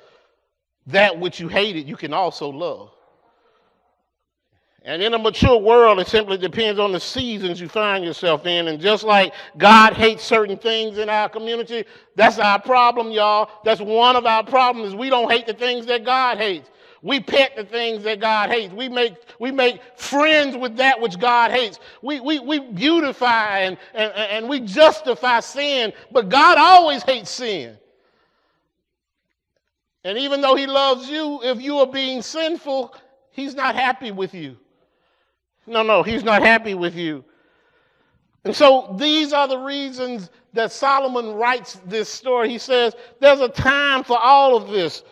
[0.88, 2.92] That which you hated, you can also love.
[4.86, 8.68] And in a mature world, it simply depends on the seasons you find yourself in.
[8.68, 13.50] And just like God hates certain things in our community, that's our problem, y'all.
[13.64, 14.94] That's one of our problems.
[14.94, 16.70] We don't hate the things that God hates.
[17.02, 18.74] We pet the things that God hates.
[18.74, 21.80] We make, we make friends with that which God hates.
[22.02, 27.78] We, we, we beautify and, and, and we justify sin, but God always hates sin.
[30.06, 32.96] And even though He loves you, if you are being sinful,
[33.32, 34.58] He's not happy with you.
[35.66, 37.24] No, no, He's not happy with you.
[38.46, 42.50] And so these are the reasons that Solomon writes this story.
[42.50, 45.04] He says, There's a time for all of this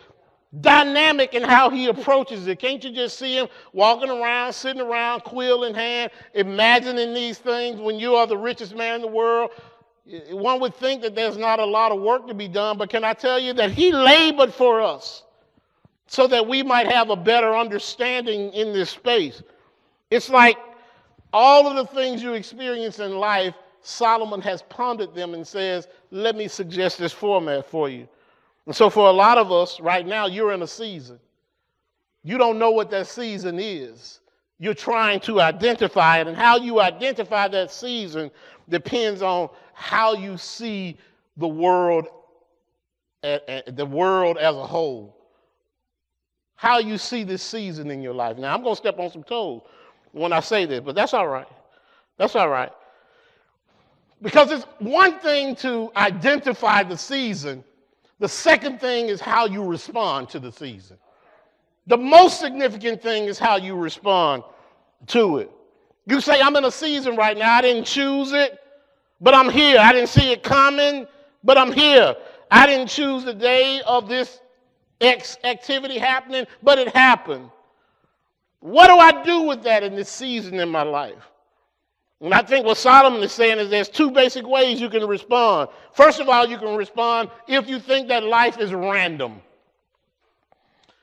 [0.60, 2.58] dynamic in how he approaches it.
[2.58, 7.80] Can't you just see him walking around, sitting around, quill in hand, imagining these things
[7.80, 9.50] when you are the richest man in the world?
[10.30, 13.02] One would think that there's not a lot of work to be done, but can
[13.02, 15.22] I tell you that he labored for us
[16.06, 19.42] so that we might have a better understanding in this space?
[20.12, 20.58] It's like
[21.32, 26.36] all of the things you experience in life, Solomon has pondered them and says, Let
[26.36, 28.06] me suggest this format for you.
[28.66, 31.18] And so, for a lot of us right now, you're in a season.
[32.24, 34.20] You don't know what that season is.
[34.58, 38.30] You're trying to identify it, and how you identify that season
[38.68, 40.98] depends on how you see
[41.38, 42.06] the world,
[43.22, 45.16] the world as a whole.
[46.54, 48.36] How you see this season in your life.
[48.36, 49.62] Now, I'm going to step on some toes
[50.12, 51.48] when I say this, but that's all right.
[52.18, 52.70] That's all right.
[54.20, 57.64] Because it's one thing to identify the season,
[58.20, 60.96] the second thing is how you respond to the season.
[61.88, 64.44] The most significant thing is how you respond
[65.08, 65.50] to it.
[66.06, 68.58] You say, I'm in a season right now, I didn't choose it,
[69.20, 69.78] but I'm here.
[69.78, 71.06] I didn't see it coming,
[71.42, 72.14] but I'm here.
[72.50, 74.40] I didn't choose the day of this
[75.00, 77.50] X activity happening, but it happened.
[78.62, 81.28] What do I do with that in this season in my life?
[82.20, 85.68] And I think what Solomon is saying is there's two basic ways you can respond.
[85.92, 89.42] First of all, you can respond if you think that life is random.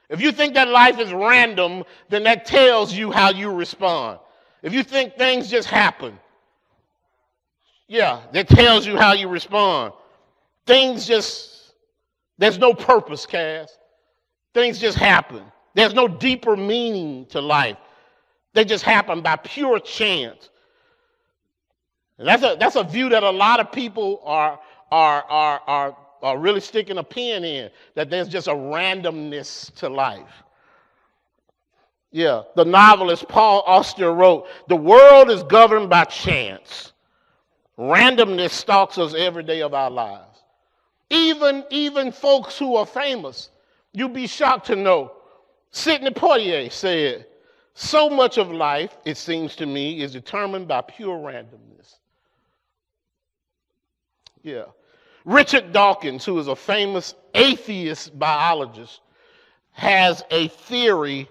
[0.07, 4.19] If you think that life is random, then that tells you how you respond.
[4.63, 6.17] If you think things just happen,
[7.89, 9.91] yeah, that tells you how you respond.
[10.65, 11.73] Things just,
[12.37, 13.77] there's no purpose, Cass.
[14.53, 15.43] Things just happen.
[15.73, 17.77] There's no deeper meaning to life.
[18.53, 20.49] They just happen by pure chance.
[22.17, 24.59] And that's a, that's a view that a lot of people are,
[24.91, 29.87] are, are, are, are really sticking a pin in, that there's just a randomness to
[29.87, 30.43] life.
[32.11, 36.91] Yeah, the novelist Paul Auster wrote, The world is governed by chance.
[37.77, 40.25] Randomness stalks us every day of our lives.
[41.09, 43.49] Even, even folks who are famous,
[43.93, 45.13] you'd be shocked to know.
[45.71, 47.25] Sidney Poitier said,
[47.73, 51.95] So much of life, it seems to me, is determined by pure randomness.
[54.41, 54.65] Yeah.
[55.25, 59.01] Richard Dawkins, who is a famous atheist biologist,
[59.73, 61.29] has a theory,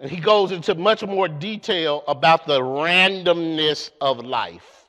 [0.00, 4.88] and he goes into much more detail about the randomness of life,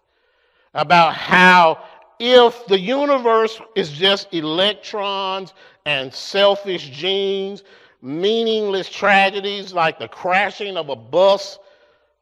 [0.74, 1.84] about how
[2.20, 5.54] if the universe is just electrons
[5.86, 7.64] and selfish genes,
[8.06, 11.58] meaningless tragedies like the crashing of a bus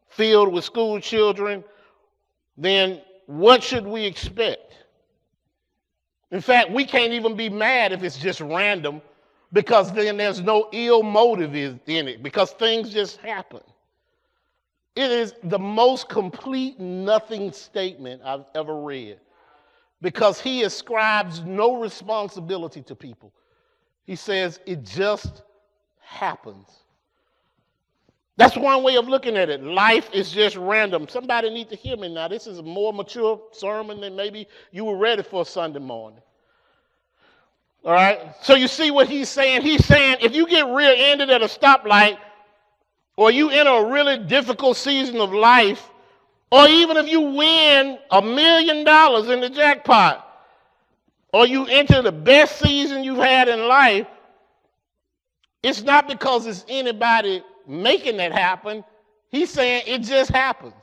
[0.08, 1.64] filled with school children,
[2.58, 4.74] then what should we expect?
[6.32, 9.02] In fact, we can't even be mad if it's just random
[9.52, 13.62] because then there's no ill motive in it because things just happen.
[14.96, 19.20] It is the most complete nothing statement I've ever read
[20.02, 23.34] because he ascribes no responsibility to people.
[24.06, 25.44] He says it just
[26.14, 26.68] happens.
[28.38, 29.62] That's one way of looking at it.
[29.64, 31.08] Life is just random.
[31.08, 32.28] Somebody need to hear me now.
[32.28, 36.20] This is a more mature sermon than maybe you were ready for Sunday morning.
[37.86, 38.34] All right?
[38.42, 39.62] So you see what he's saying?
[39.62, 42.18] He's saying if you get rear-ended at a stoplight,
[43.16, 45.92] or you in a really difficult season of life,
[46.52, 50.28] or even if you win a million dollars in the jackpot,
[51.32, 54.08] or you enter the best season you've had in life,
[55.64, 58.84] it's not because it's anybody making that happen.
[59.30, 60.74] He's saying it just happens.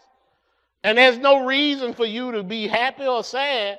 [0.83, 3.79] And there's no reason for you to be happy or sad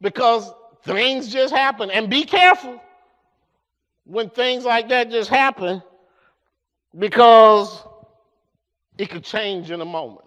[0.00, 0.50] because
[0.82, 1.90] things just happen.
[1.90, 2.80] And be careful
[4.04, 5.82] when things like that just happen
[6.98, 7.84] because
[8.96, 10.26] it could change in a moment.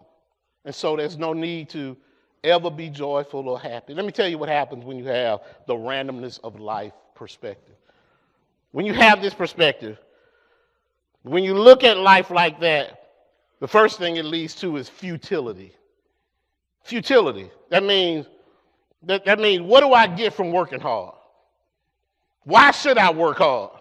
[0.63, 1.97] And so there's no need to
[2.43, 3.93] ever be joyful or happy.
[3.93, 7.75] Let me tell you what happens when you have the randomness of life perspective.
[8.71, 9.99] When you have this perspective,
[11.23, 12.99] when you look at life like that,
[13.59, 15.73] the first thing it leads to is futility.
[16.83, 17.49] Futility.
[17.69, 18.27] That means
[19.03, 21.15] that, that means what do I get from working hard?
[22.43, 23.71] Why should I work hard?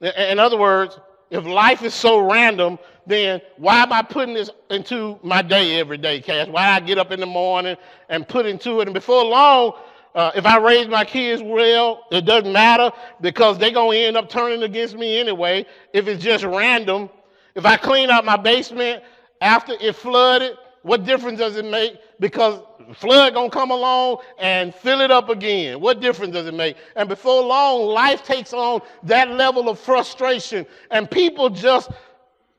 [0.00, 0.98] In other words,
[1.30, 5.98] if life is so random, then why am I putting this into my day every
[5.98, 6.48] day, Cass?
[6.48, 7.76] Why I get up in the morning
[8.08, 8.88] and put into it?
[8.88, 9.74] And before long,
[10.14, 14.16] uh, if I raise my kids well, it doesn't matter because they're going to end
[14.16, 17.08] up turning against me anyway if it's just random.
[17.54, 19.02] If I clean out my basement
[19.40, 21.98] after it flooded, what difference does it make?
[22.18, 22.60] Because
[22.94, 25.80] flood gonna come along and fill it up again.
[25.80, 26.76] What difference does it make?
[26.96, 31.90] And before long, life takes on that level of frustration, and people just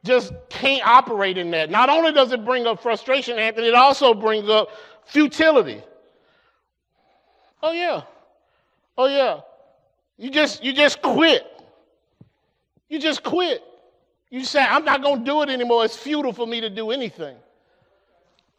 [0.03, 1.69] just can't operate in that.
[1.69, 4.69] Not only does it bring up frustration, Anthony, it also brings up
[5.05, 5.81] futility.
[7.63, 8.01] Oh yeah.
[8.97, 9.39] Oh yeah.
[10.17, 11.47] You just you just quit.
[12.89, 13.63] You just quit.
[14.29, 15.85] You say, I'm not gonna do it anymore.
[15.85, 17.37] It's futile for me to do anything.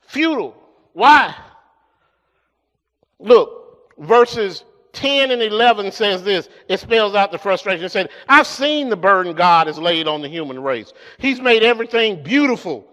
[0.00, 0.57] Futile.
[0.94, 1.34] Why?
[3.18, 6.48] Look, verses 10 and 11 says this.
[6.68, 7.84] It spells out the frustration.
[7.84, 10.92] It said, I've seen the burden God has laid on the human race.
[11.18, 12.86] He's made everything beautiful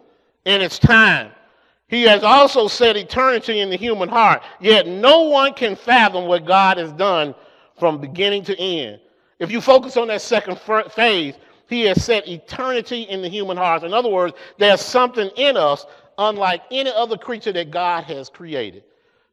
[0.46, 1.32] in its time.
[1.92, 4.42] He has also set eternity in the human heart.
[4.62, 7.36] Yet no one can fathom what God has done
[7.78, 9.02] from beginning to end.
[9.40, 11.36] If you focus on that second phase,
[11.68, 13.84] he has set eternity in the human heart.
[13.84, 15.86] In other words, there's something in us
[16.18, 18.84] unlike any other creature that God has created.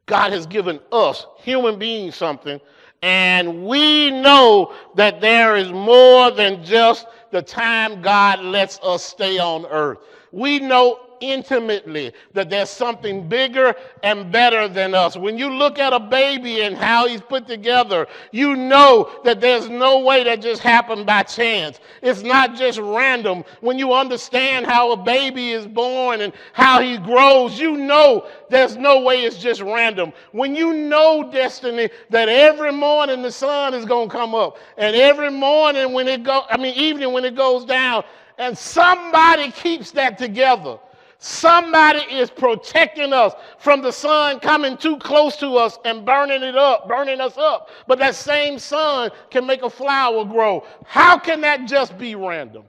[0.06, 2.60] God has given us, human beings, something,
[3.02, 9.38] And we know that there is more than just the time God lets us stay
[9.38, 9.98] on earth.
[10.32, 15.16] We know intimately that there's something bigger and better than us.
[15.16, 19.68] When you look at a baby and how he's put together, you know that there's
[19.68, 21.80] no way that just happened by chance.
[22.02, 23.44] It's not just random.
[23.60, 28.76] When you understand how a baby is born and how he grows, you know there's
[28.76, 30.12] no way it's just random.
[30.32, 34.94] When you know destiny that every morning the sun is going to come up and
[34.94, 38.04] every morning when it go I mean evening when it goes down
[38.38, 40.78] and somebody keeps that together
[41.20, 46.56] Somebody is protecting us from the sun coming too close to us and burning it
[46.56, 47.70] up, burning us up.
[47.88, 50.64] But that same sun can make a flower grow.
[50.84, 52.64] How can that just be random?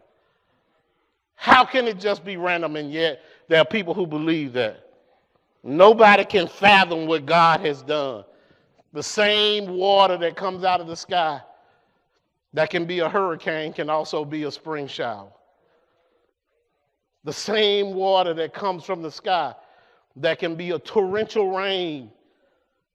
[1.36, 2.76] How can it just be random?
[2.76, 4.84] And yet there are people who believe that.
[5.62, 8.24] Nobody can fathom what God has done.
[8.94, 11.40] The same water that comes out of the sky
[12.54, 15.28] that can be a hurricane can also be a spring shower.
[17.24, 19.54] The same water that comes from the sky
[20.18, 22.12] that can be a torrential rain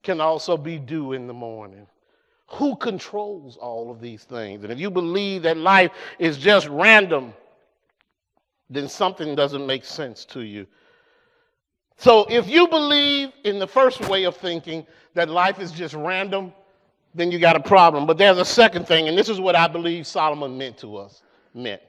[0.02, 1.86] can also be dew in the morning.
[2.48, 4.62] Who controls all of these things?
[4.62, 7.32] And if you believe that life is just random,
[8.70, 10.66] then something doesn't make sense to you.
[11.96, 16.52] So if you believe in the first way of thinking that life is just random,
[17.14, 18.06] then you got a problem.
[18.06, 21.22] But there's a second thing, and this is what I believe Solomon meant to us,
[21.54, 21.80] meant.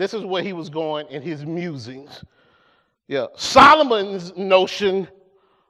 [0.00, 2.24] This is where he was going in his musings.
[3.06, 3.26] Yeah.
[3.36, 5.06] Solomon's notion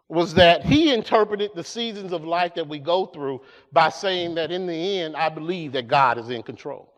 [0.07, 3.41] was that he interpreted the seasons of life that we go through
[3.73, 6.93] by saying that in the end, I believe that God is in control.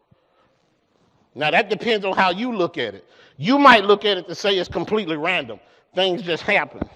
[1.34, 3.06] Now, that depends on how you look at it.
[3.38, 5.58] You might look at it to say it's completely random,
[5.94, 6.86] things just happen.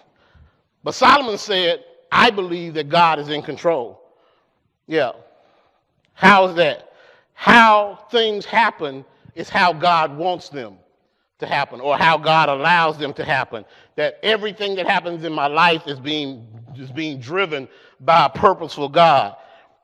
[0.84, 1.82] But Solomon said,
[2.12, 4.02] I believe that God is in control.
[4.86, 5.12] Yeah.
[6.12, 6.92] How is that?
[7.32, 9.02] How things happen
[9.36, 10.78] it's how God wants them
[11.38, 13.64] to happen or how God allows them to happen.
[13.94, 17.68] That everything that happens in my life is being, is being driven
[18.00, 19.36] by a purposeful God.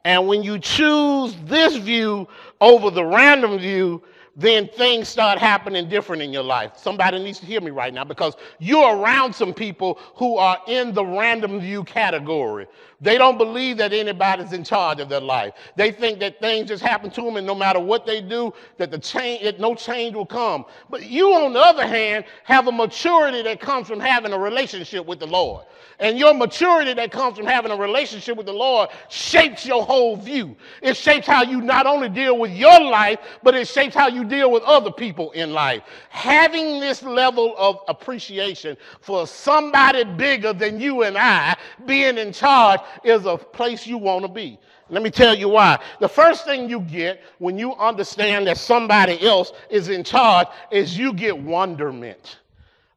[0.04, 2.26] And when you choose this view
[2.60, 4.02] over the random view,
[4.34, 6.72] then things start happening different in your life.
[6.76, 10.94] Somebody needs to hear me right now because you're around some people who are in
[10.94, 12.66] the random view category.
[13.00, 15.52] They don't believe that anybody's in charge of their life.
[15.76, 18.90] They think that things just happen to them and no matter what they do, that
[18.90, 20.64] the change, that no change will come.
[20.88, 25.04] But you, on the other hand, have a maturity that comes from having a relationship
[25.04, 25.66] with the Lord.
[26.02, 30.16] And your maturity that comes from having a relationship with the Lord shapes your whole
[30.16, 30.56] view.
[30.82, 34.24] It shapes how you not only deal with your life, but it shapes how you
[34.24, 35.84] deal with other people in life.
[36.08, 42.80] Having this level of appreciation for somebody bigger than you and I being in charge
[43.04, 44.58] is a place you want to be.
[44.88, 45.80] Let me tell you why.
[46.00, 50.98] The first thing you get when you understand that somebody else is in charge is
[50.98, 52.38] you get wonderment.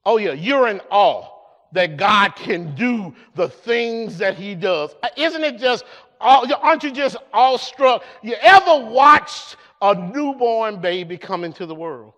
[0.07, 1.34] Oh, yeah, you're in awe
[1.75, 4.95] that God can do the things that He does.
[5.03, 5.83] Uh, isn't it just,
[6.19, 8.03] aren't you just awestruck?
[8.23, 12.13] You ever watched a newborn baby come into the world?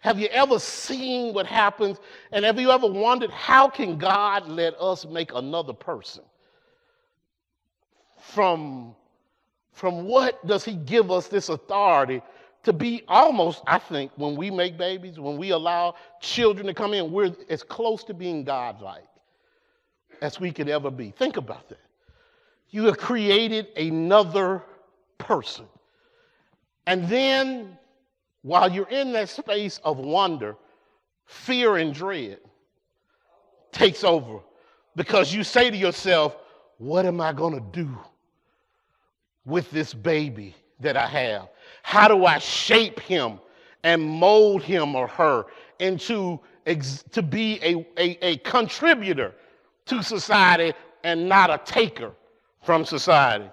[0.00, 1.98] Have you ever seen what happens?
[2.30, 6.22] And have you ever wondered how can God let us make another person?
[8.18, 8.94] From,
[9.72, 12.22] from what does He give us this authority
[12.64, 16.94] to be almost, I think, when we make babies, when we allow children to come
[16.94, 19.04] in, we're as close to being godlike
[20.22, 21.10] as we could ever be.
[21.10, 21.80] Think about that.
[22.70, 24.62] You have created another
[25.18, 25.66] person.
[26.86, 27.78] And then,
[28.42, 30.56] while you're in that space of wonder,
[31.26, 32.38] fear and dread
[33.72, 34.40] takes over
[34.96, 36.36] because you say to yourself,
[36.78, 37.98] What am I going to do
[39.44, 40.54] with this baby
[40.84, 41.48] that I have?
[41.82, 43.40] How do I shape him
[43.82, 45.46] and mold him or her
[45.78, 46.40] into
[47.12, 49.34] to be a, a, a contributor
[49.86, 50.72] to society
[51.02, 52.12] and not a taker
[52.62, 53.50] from society?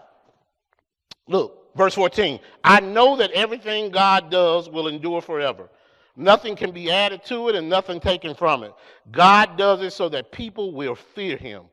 [1.27, 2.39] Look, verse 14.
[2.63, 5.69] I know that everything God does will endure forever.
[6.15, 8.73] Nothing can be added to it and nothing taken from it.
[9.11, 11.63] God does it so that people will fear him.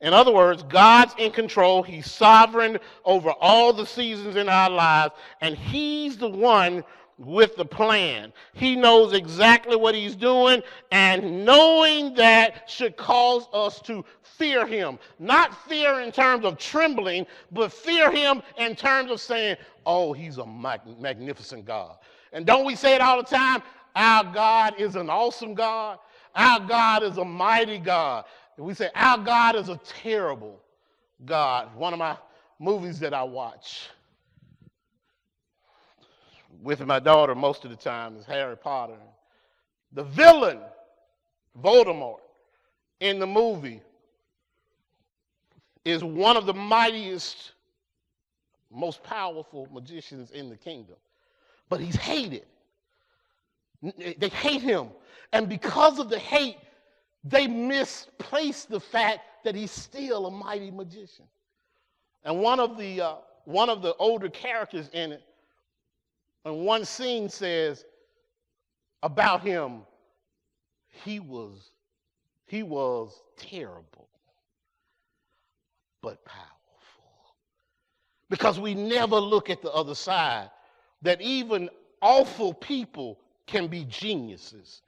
[0.00, 1.82] In other words, God's in control.
[1.82, 6.84] He's sovereign over all the seasons in our lives, and He's the one
[7.18, 8.32] with the plan.
[8.52, 14.98] He knows exactly what He's doing, and knowing that should cause us to fear Him.
[15.18, 20.38] Not fear in terms of trembling, but fear Him in terms of saying, Oh, He's
[20.38, 21.96] a magnificent God.
[22.32, 23.62] And don't we say it all the time?
[23.94, 25.98] Our God is an awesome God.
[26.34, 28.26] Our God is a mighty God.
[28.58, 30.60] We say, Our God is a terrible
[31.24, 31.74] God.
[31.76, 32.16] One of my
[32.58, 33.88] movies that I watch
[36.62, 38.96] with my daughter most of the time is Harry Potter.
[39.92, 40.60] The villain,
[41.62, 42.20] Voldemort,
[43.00, 43.82] in the movie
[45.84, 47.52] is one of the mightiest,
[48.70, 50.96] most powerful magicians in the kingdom.
[51.68, 52.44] But he's hated.
[53.96, 54.88] They hate him.
[55.32, 56.56] And because of the hate,
[57.28, 61.24] they misplace the fact that he's still a mighty magician.
[62.24, 63.14] And one of the, uh,
[63.44, 65.22] one of the older characters in it,
[66.44, 67.84] in one scene says
[69.02, 69.82] about him,
[71.04, 71.70] he was,
[72.46, 74.08] he was terrible,
[76.02, 76.46] but powerful.
[78.30, 80.50] Because we never look at the other side,
[81.02, 81.68] that even
[82.02, 84.82] awful people can be geniuses.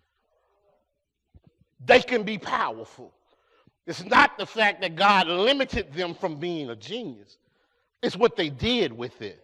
[1.85, 3.12] They can be powerful.
[3.87, 7.39] It's not the fact that God limited them from being a genius,
[8.03, 9.43] it's what they did with it.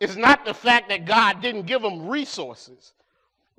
[0.00, 2.92] It's not the fact that God didn't give them resources,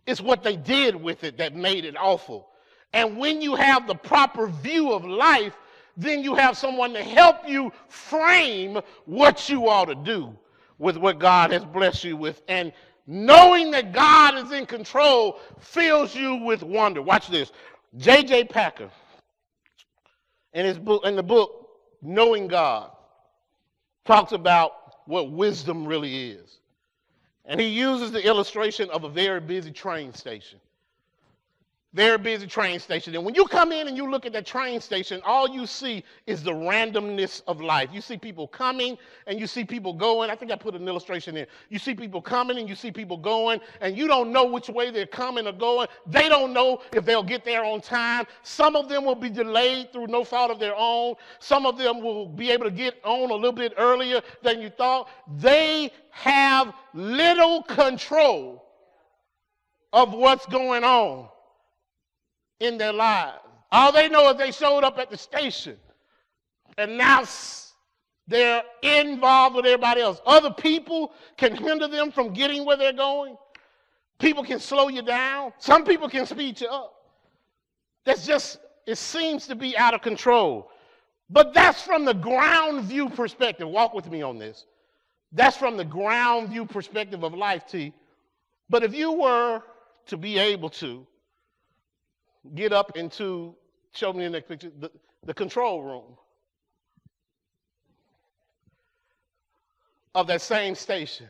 [0.06, 2.48] it's what they did with it that made it awful.
[2.94, 5.54] And when you have the proper view of life,
[5.98, 10.36] then you have someone to help you frame what you ought to do
[10.78, 12.42] with what God has blessed you with.
[12.48, 12.72] And
[13.08, 17.02] knowing that God is in control fills you with wonder.
[17.02, 17.52] Watch this.
[17.98, 18.46] J.J.
[18.46, 18.90] Packer,
[20.54, 21.70] in his book, in the book
[22.02, 22.92] Knowing God,
[24.06, 24.72] talks about
[25.06, 26.60] what wisdom really is.
[27.46, 30.60] And he uses the illustration of a very busy train station.
[31.94, 33.16] Very busy train station.
[33.16, 36.04] And when you come in and you look at that train station, all you see
[36.26, 37.90] is the randomness of life.
[37.94, 40.30] You see people coming and you see people going.
[40.30, 41.48] I think I put an illustration in.
[41.70, 44.92] You see people coming and you see people going, and you don't know which way
[44.92, 45.88] they're coming or going.
[46.06, 48.26] They don't know if they'll get there on time.
[48.44, 51.16] Some of them will be delayed through no fault of their own.
[51.40, 54.70] Some of them will be able to get on a little bit earlier than you
[54.70, 55.08] thought.
[55.38, 58.66] They have little control
[59.94, 61.30] of what's going on
[62.60, 63.40] in their lives.
[63.72, 65.78] All they know is they showed up at the station
[66.78, 67.24] and now
[68.28, 70.22] they're involved with everybody else.
[70.26, 73.38] Other people can hinder them from getting where they're going.
[74.20, 75.54] People can slow you down.
[75.58, 76.94] Some people can speed you up.
[78.06, 80.70] That's just, it seems to be out of control.
[81.30, 83.68] But that's from the ground view perspective.
[83.68, 84.66] Walk with me on this.
[85.32, 87.94] That's from the ground view perspective of life, T.
[88.70, 89.62] But if you were
[90.08, 91.06] to be able to
[92.56, 93.56] get up into,
[93.94, 94.92] show me the next picture, the,
[95.26, 96.18] the control room
[100.16, 101.28] of that same station,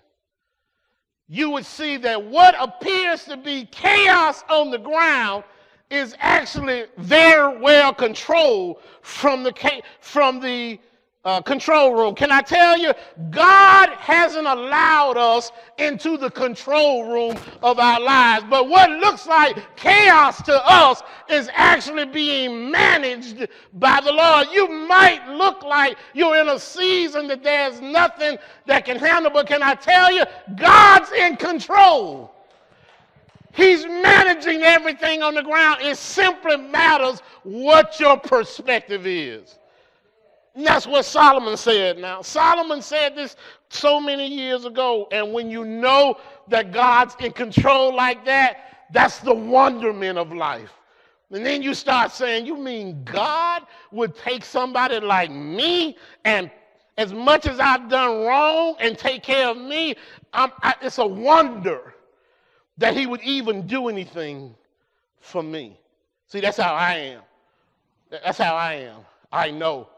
[1.28, 5.44] you would see that what appears to be chaos on the ground
[5.90, 10.80] is actually very well controlled from the, from the
[11.28, 12.16] uh, control room.
[12.16, 12.94] Can I tell you,
[13.32, 18.46] God hasn't allowed us into the control room of our lives.
[18.50, 24.48] But what looks like chaos to us is actually being managed by the Lord.
[24.54, 29.48] You might look like you're in a season that there's nothing that can handle, but
[29.48, 30.24] can I tell you,
[30.56, 32.34] God's in control.
[33.54, 35.82] He's managing everything on the ground.
[35.82, 39.58] It simply matters what your perspective is.
[40.58, 42.24] And that's what Solomon said now.
[42.24, 43.36] Solomon said this
[43.70, 45.08] so many years ago.
[45.12, 50.74] And when you know that God's in control like that, that's the wonderment of life.
[51.30, 55.96] And then you start saying, You mean God would take somebody like me
[56.26, 56.50] and
[56.98, 59.94] as much as I've done wrong and take care of me,
[60.34, 61.94] I, it's a wonder
[62.80, 64.56] that He would even do anything
[65.20, 65.80] for me.
[66.26, 67.22] See, that's how I am.
[68.10, 69.02] That's how I am.
[69.32, 69.90] I know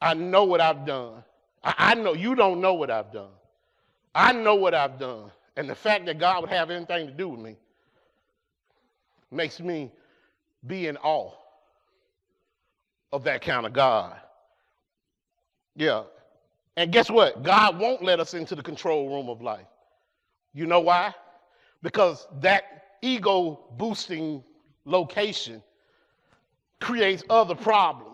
[0.00, 1.24] I know what I've done.
[1.62, 3.30] I, I know you don't know what I've done.
[4.14, 5.30] I know what I've done.
[5.56, 7.56] And the fact that God would have anything to do with me
[9.30, 9.90] makes me
[10.66, 11.32] be in awe
[13.12, 14.16] of that kind of God.
[15.74, 16.04] Yeah.
[16.76, 17.42] And guess what?
[17.42, 19.66] God won't let us into the control room of life.
[20.52, 21.14] You know why?
[21.82, 22.64] Because that
[23.02, 24.42] ego boosting
[24.84, 25.62] location
[26.80, 28.05] creates other problems.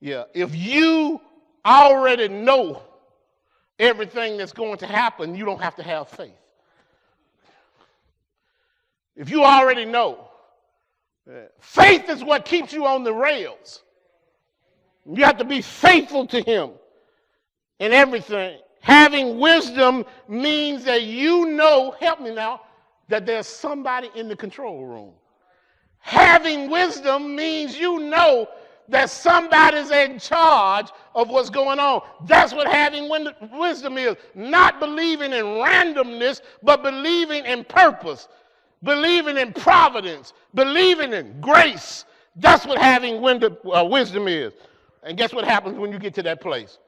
[0.00, 1.20] Yeah, if you
[1.64, 2.82] already know
[3.78, 6.32] everything that's going to happen, you don't have to have faith.
[9.16, 10.28] If you already know,
[11.60, 13.82] faith is what keeps you on the rails.
[15.12, 16.70] You have to be faithful to Him
[17.80, 18.58] in everything.
[18.80, 22.60] Having wisdom means that you know, help me now,
[23.08, 25.12] that there's somebody in the control room.
[25.98, 28.48] Having wisdom means you know
[28.88, 32.02] that somebody's in charge of what's going on.
[32.26, 33.10] That's what having
[33.52, 34.16] wisdom is.
[34.34, 38.28] Not believing in randomness, but believing in purpose,
[38.82, 42.04] believing in providence, believing in grace.
[42.36, 44.52] That's what having uh, wisdom is.
[45.02, 46.78] And guess what happens when you get to that place?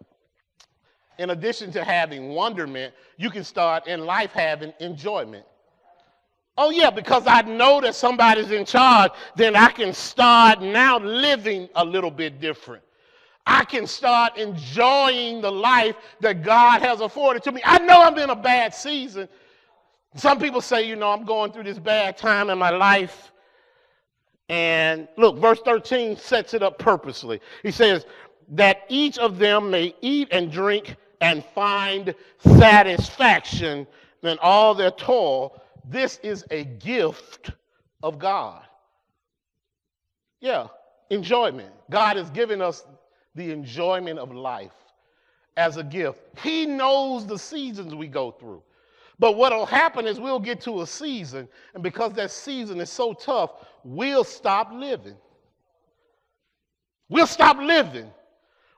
[1.18, 5.44] In addition to having wonderment, you can start in life having enjoyment.
[6.62, 11.70] Oh, yeah, because I know that somebody's in charge, then I can start now living
[11.74, 12.82] a little bit different.
[13.46, 17.62] I can start enjoying the life that God has afforded to me.
[17.64, 19.26] I know I'm in a bad season.
[20.16, 23.32] Some people say, you know, I'm going through this bad time in my life.
[24.50, 27.40] And look, verse 13 sets it up purposely.
[27.62, 28.04] He says,
[28.50, 33.86] that each of them may eat and drink and find satisfaction
[34.22, 35.62] in all their toil.
[35.84, 37.50] This is a gift
[38.02, 38.62] of God.
[40.40, 40.68] Yeah,
[41.10, 41.72] enjoyment.
[41.90, 42.84] God has given us
[43.34, 44.72] the enjoyment of life
[45.56, 46.20] as a gift.
[46.42, 48.62] He knows the seasons we go through.
[49.18, 52.88] But what will happen is we'll get to a season, and because that season is
[52.88, 53.50] so tough,
[53.84, 55.16] we'll stop living.
[57.10, 58.10] We'll stop living.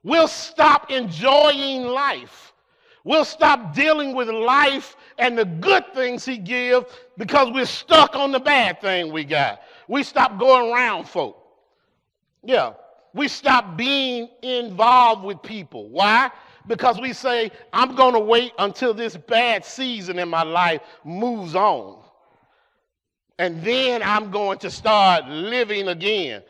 [0.03, 2.52] We'll stop enjoying life.
[3.05, 6.87] We'll stop dealing with life and the good things he gives
[7.19, 9.63] because we're stuck on the bad thing we got.
[9.89, 11.37] We stop going around folk.
[12.45, 12.75] Yeah.
[13.15, 15.89] We stop being involved with people.
[15.89, 16.31] Why?
[16.67, 21.57] Because we say, I'm going to wait until this bad season in my life moves
[21.57, 21.99] on.
[23.39, 26.43] And then I'm going to start living again.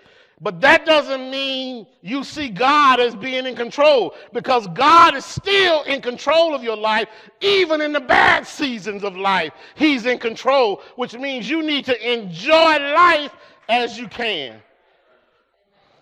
[0.43, 5.85] But that doesn't mean you see God as being in control because God is still
[5.85, 7.07] in control of your life,
[7.41, 9.53] even in the bad seasons of life.
[9.77, 13.31] He's in control, which means you need to enjoy life
[13.69, 14.61] as you can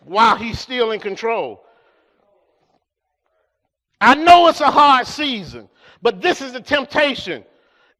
[0.05, 1.63] while He's still in control.
[4.01, 5.69] I know it's a hard season,
[6.01, 7.45] but this is the temptation.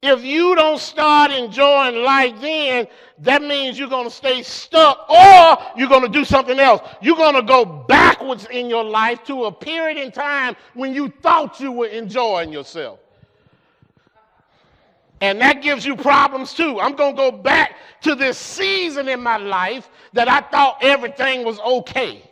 [0.03, 2.87] If you don't start enjoying life then,
[3.19, 6.81] that means you're going to stay stuck or you're going to do something else.
[7.03, 11.13] You're going to go backwards in your life to a period in time when you
[11.21, 12.99] thought you were enjoying yourself.
[15.21, 16.79] And that gives you problems too.
[16.79, 21.45] I'm going to go back to this season in my life that I thought everything
[21.45, 22.23] was okay.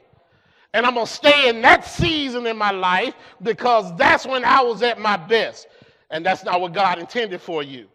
[0.74, 3.13] And I'm going to stay in that season in my life
[3.43, 5.67] because that's when I was at my best.
[6.12, 7.88] And that's not what God intended for you.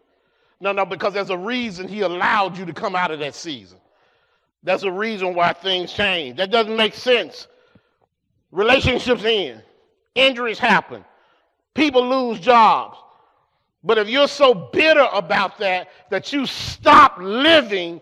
[0.59, 3.77] No, no, because there's a reason He allowed you to come out of that season.
[4.63, 6.37] That's a reason why things change.
[6.37, 7.47] That doesn't make sense.
[8.51, 9.61] Relationships end,
[10.15, 11.03] injuries happen,
[11.73, 12.97] people lose jobs.
[13.83, 18.01] But if you're so bitter about that that you stop living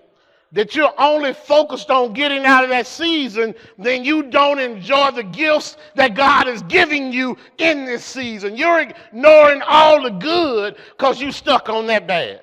[0.54, 5.24] that you're only focused on getting out of that season, then you don't enjoy the
[5.24, 8.56] gifts that God is giving you in this season.
[8.56, 12.42] You're ignoring all the good because you stuck on that bad.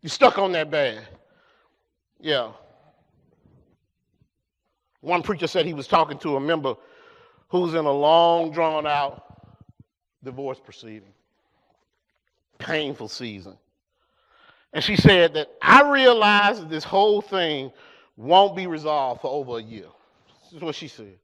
[0.00, 1.06] You stuck on that bad.
[2.18, 2.52] Yeah.
[5.02, 6.74] One preacher said he was talking to a member
[7.48, 9.26] who's in a long, drawn out
[10.24, 11.12] divorce proceeding,
[12.58, 13.58] painful season.
[14.72, 17.72] And she said that I realized that this whole thing
[18.16, 19.86] won't be resolved for over a year.
[20.44, 21.18] This is what she said.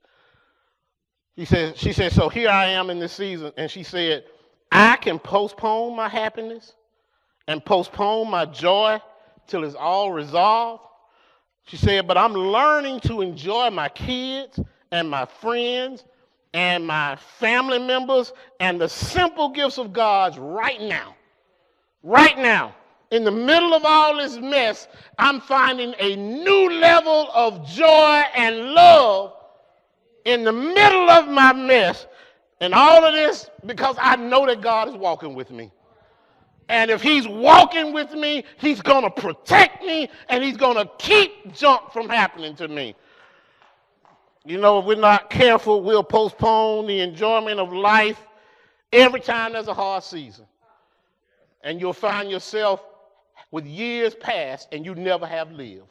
[1.35, 3.53] He said, she said, so here I am in this season.
[3.57, 4.25] And she said,
[4.73, 6.75] I can postpone my happiness
[7.47, 9.01] and postpone my joy
[9.47, 10.83] till it's all resolved.
[11.65, 14.59] She said, but I'm learning to enjoy my kids
[14.91, 16.05] and my friends
[16.53, 21.15] and my family members and the simple gifts of God right now.
[22.03, 22.75] Right now
[23.11, 24.89] in the middle of all this mess,
[25.19, 29.35] I'm finding a new level of joy and love
[30.25, 32.07] in the middle of my mess.
[32.61, 35.71] And all of this because I know that God is walking with me.
[36.69, 40.91] And if he's walking with me, he's going to protect me and he's going to
[40.99, 42.95] keep junk from happening to me.
[44.45, 48.21] You know, if we're not careful, we'll postpone the enjoyment of life
[48.93, 50.45] every time there's a hard season.
[51.63, 52.83] And you'll find yourself
[53.51, 55.87] with years past and you never have lived.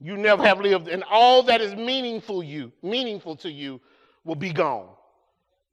[0.00, 3.80] You never have lived, and all that is meaningful you, meaningful to you,
[4.24, 4.88] will be gone.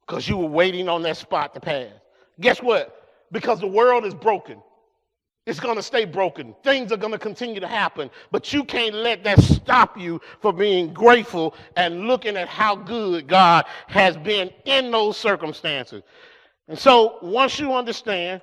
[0.07, 1.89] Because you were waiting on that spot to pass.
[2.39, 3.09] Guess what?
[3.31, 4.61] Because the world is broken.
[5.47, 6.55] It's going to stay broken.
[6.63, 10.55] Things are going to continue to happen, but you can't let that stop you from
[10.55, 16.03] being grateful and looking at how good God has been in those circumstances.
[16.67, 18.41] And so, once you understand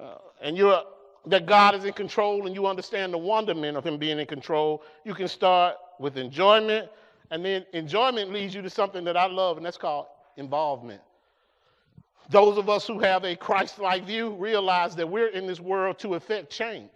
[0.00, 0.82] uh, and you're
[1.26, 4.82] that God is in control and you understand the wonderment of Him being in control,
[5.04, 6.88] you can start with enjoyment,
[7.30, 10.06] and then enjoyment leads you to something that I love, and that's called
[10.36, 11.00] involvement.
[12.30, 15.98] Those of us who have a Christ like view realize that we're in this world
[16.00, 16.90] to effect change.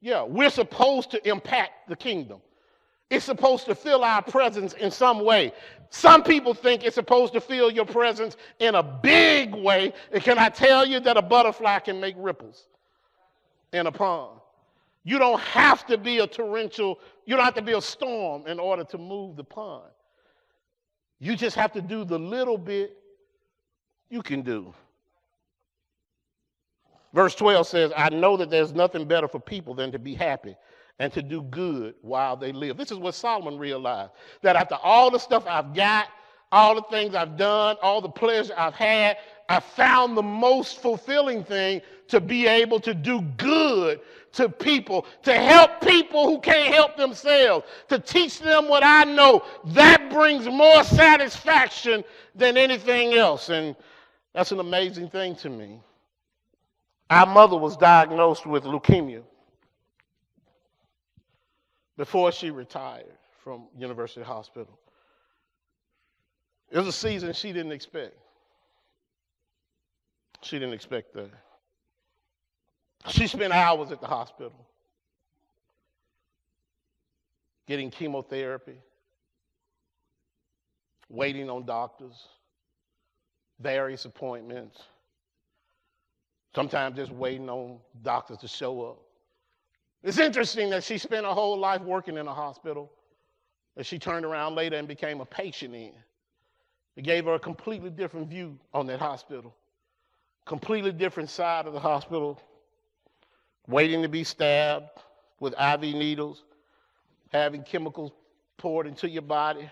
[0.00, 2.40] Yeah, we're supposed to impact the kingdom.
[3.10, 5.52] It's supposed to fill our presence in some way.
[5.90, 9.92] Some people think it's supposed to fill your presence in a big way.
[10.12, 12.66] And can I tell you that a butterfly can make ripples
[13.72, 14.40] in a pond?
[15.04, 18.58] You don't have to be a torrential, you don't have to be a storm in
[18.58, 19.90] order to move the pond.
[21.18, 22.96] You just have to do the little bit
[24.08, 24.74] you can do.
[27.12, 30.56] Verse 12 says, I know that there's nothing better for people than to be happy
[30.98, 32.76] and to do good while they live.
[32.76, 34.12] This is what Solomon realized
[34.42, 36.08] that after all the stuff I've got,
[36.52, 39.16] all the things I've done, all the pleasure I've had,
[39.50, 44.00] I found the most fulfilling thing to be able to do good
[44.34, 49.42] to people, to help people who can't help themselves, to teach them what I know.
[49.64, 52.04] That brings more satisfaction
[52.36, 53.48] than anything else.
[53.48, 53.74] And
[54.34, 55.80] that's an amazing thing to me.
[57.10, 59.22] Our mother was diagnosed with leukemia
[61.96, 64.78] before she retired from University Hospital.
[66.70, 68.19] It was a season she didn't expect.
[70.42, 71.30] She didn't expect that.
[73.08, 74.66] She spent hours at the hospital
[77.66, 78.78] getting chemotherapy,
[81.08, 82.26] waiting on doctors,
[83.60, 84.82] various appointments,
[86.54, 88.98] sometimes just waiting on doctors to show up.
[90.02, 92.90] It's interesting that she spent her whole life working in a hospital,
[93.76, 95.92] that she turned around later and became a patient in.
[96.96, 99.54] It gave her a completely different view on that hospital,
[100.46, 102.40] completely different side of the hospital,
[103.66, 104.88] waiting to be stabbed
[105.38, 106.44] with IV needles,
[107.32, 108.12] having chemicals
[108.58, 109.70] poured into your body.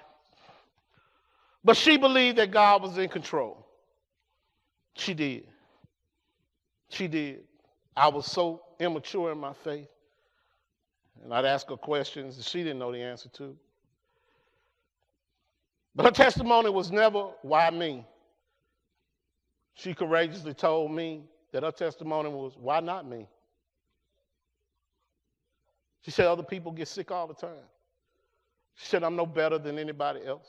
[1.65, 3.67] But she believed that God was in control.
[4.95, 5.47] She did.
[6.89, 7.45] She did.
[7.97, 9.89] I was so immature in my faith.
[11.23, 13.57] And I'd ask her questions that she didn't know the answer to.
[15.95, 18.07] But her testimony was never, why me?
[19.79, 21.23] She courageously told me
[21.53, 23.29] that her testimony was, why not me?
[26.01, 27.65] She said, other people get sick all the time.
[28.75, 30.49] She said, I'm no better than anybody else.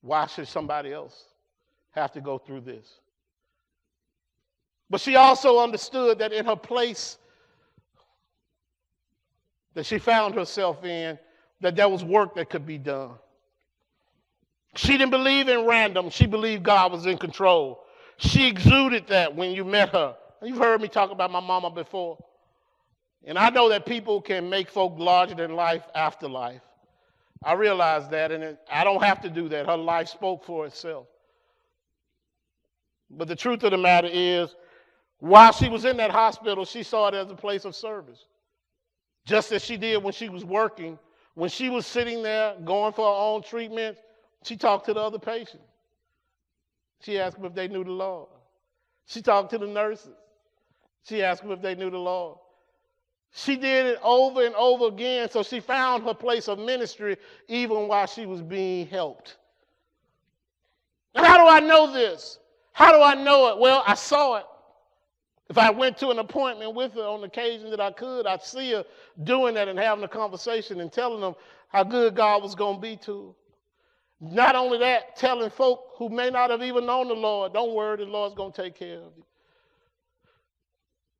[0.00, 1.26] Why should somebody else
[1.92, 2.98] have to go through this?
[4.90, 7.16] But she also understood that in her place
[9.74, 11.16] that she found herself in,
[11.60, 13.12] that there was work that could be done.
[14.74, 17.84] She didn't believe in random, she believed God was in control.
[18.16, 20.14] She exuded that when you met her.
[20.42, 22.18] You've heard me talk about my mama before.
[23.24, 26.62] And I know that people can make folk larger than life after life.
[27.44, 29.66] I realize that, and I don't have to do that.
[29.66, 31.06] Her life spoke for itself.
[33.10, 34.54] But the truth of the matter is,
[35.18, 38.24] while she was in that hospital, she saw it as a place of service
[39.26, 40.98] just as she did when she was working.
[41.34, 43.96] When she was sitting there going for her own treatment,
[44.42, 45.64] she talked to the other patients.
[47.00, 48.28] She asked them if they knew the Lord.
[49.06, 50.14] She talked to the nurses.
[51.04, 52.38] She asked them if they knew the Lord.
[53.34, 57.16] She did it over and over again, so she found her place of ministry
[57.48, 59.38] even while she was being helped.
[61.14, 62.38] And how do I know this?
[62.72, 63.58] How do I know it?
[63.58, 64.44] Well, I saw it.
[65.48, 68.42] If I went to an appointment with her on the occasion that I could, I'd
[68.42, 68.84] see her
[69.24, 71.34] doing that and having a conversation and telling them
[71.68, 73.41] how good God was going to be to her.
[74.24, 77.96] Not only that, telling folk who may not have even known the Lord, don't worry,
[77.96, 79.24] the Lord's going to take care of you.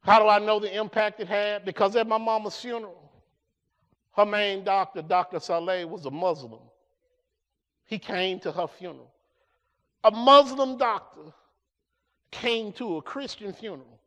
[0.03, 1.65] How do I know the impact it had?
[1.65, 3.11] Because at my mama's funeral,
[4.17, 5.41] her main doctor, Dr.
[5.41, 6.61] Saleh, was a Muslim.
[7.87, 9.13] He came to her funeral.
[10.05, 11.33] A Muslim doctor
[12.31, 13.99] came to a Christian funeral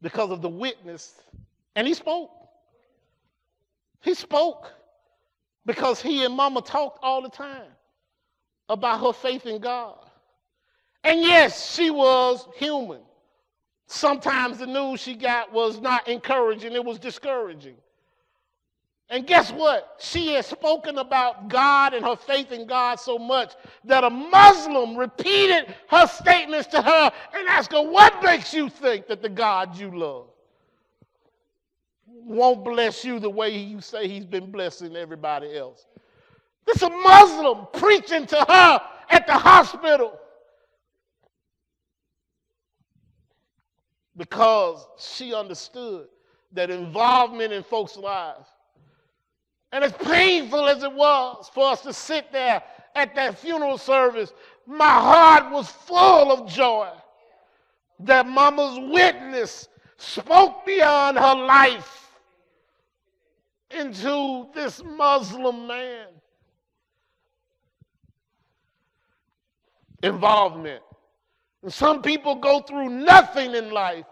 [0.00, 1.20] because of the witness,
[1.76, 2.30] and he spoke.
[4.00, 4.72] He spoke
[5.66, 7.68] because he and mama talked all the time
[8.68, 9.98] about her faith in God.
[11.02, 13.00] And yes, she was human.
[13.86, 17.76] Sometimes the news she got was not encouraging, it was discouraging.
[19.10, 19.96] And guess what?
[20.00, 23.54] She has spoken about God and her faith in God so much
[23.84, 29.06] that a Muslim repeated her statements to her and asked her, What makes you think
[29.08, 30.28] that the God you love
[32.06, 35.86] won't bless you the way you say he's been blessing everybody else?
[36.66, 40.18] This a Muslim preaching to her at the hospital
[44.16, 46.06] because she understood
[46.52, 48.48] that involvement in folks' lives
[49.72, 52.62] And as painful as it was for us to sit there
[52.94, 54.32] at that funeral service,
[54.66, 56.90] my heart was full of joy
[57.98, 62.12] that mama's witness spoke beyond her life
[63.70, 66.06] into this Muslim man.
[70.04, 70.82] Involvement.
[71.62, 74.04] And some people go through nothing in life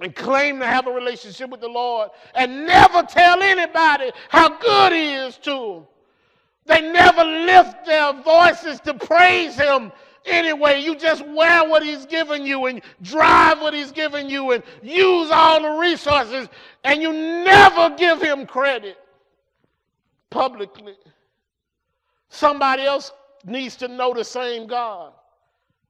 [0.00, 4.92] and claim to have a relationship with the Lord and never tell anybody how good
[4.92, 5.86] He is to them.
[6.66, 9.92] They never lift their voices to praise Him
[10.24, 10.80] anyway.
[10.80, 15.30] You just wear what He's given you and drive what He's given you and use
[15.30, 16.48] all the resources,
[16.82, 18.96] and you never give Him credit
[20.30, 20.94] publicly.
[22.28, 23.12] Somebody else
[23.44, 25.12] needs to know the same God.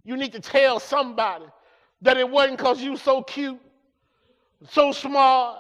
[0.05, 1.45] You need to tell somebody
[2.03, 3.61] that it wasn't because you so cute,
[4.69, 5.59] so smart.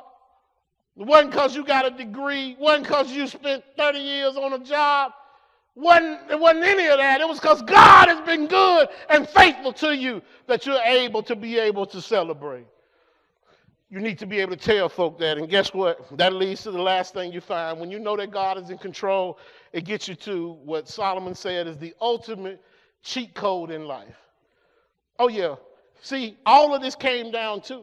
[0.96, 2.52] It wasn't because you got a degree.
[2.52, 5.12] It wasn't because you spent 30 years on a job.
[5.76, 7.20] It wasn't, it wasn't any of that.
[7.20, 11.36] It was because God has been good and faithful to you that you're able to
[11.36, 12.66] be able to celebrate.
[13.92, 15.36] You need to be able to tell folk that.
[15.36, 16.16] And guess what?
[16.16, 17.78] That leads to the last thing you find.
[17.78, 19.38] When you know that God is in control,
[19.74, 22.62] it gets you to what Solomon said is the ultimate
[23.02, 24.16] cheat code in life.
[25.18, 25.56] Oh, yeah.
[26.00, 27.82] See, all of this came down to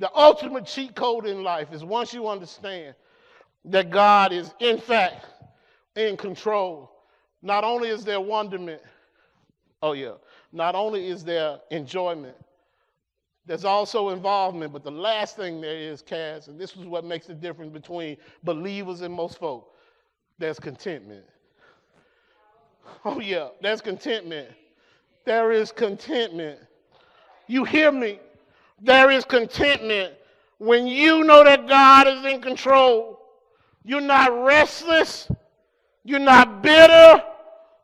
[0.00, 2.96] the ultimate cheat code in life is once you understand
[3.66, 5.24] that God is, in fact,
[5.94, 6.90] in control,
[7.42, 8.82] not only is there wonderment,
[9.84, 10.14] oh, yeah,
[10.52, 12.36] not only is there enjoyment,
[13.46, 17.26] there's also involvement, but the last thing there is, Cass, and this is what makes
[17.26, 19.72] the difference between believers and most folk,
[20.38, 21.24] there's contentment.
[23.04, 24.48] Oh, yeah, there's contentment.
[25.24, 26.58] There is contentment.
[27.46, 28.18] You hear me?
[28.80, 30.14] There is contentment
[30.58, 33.20] when you know that God is in control.
[33.84, 35.30] You're not restless.
[36.04, 37.22] You're not bitter.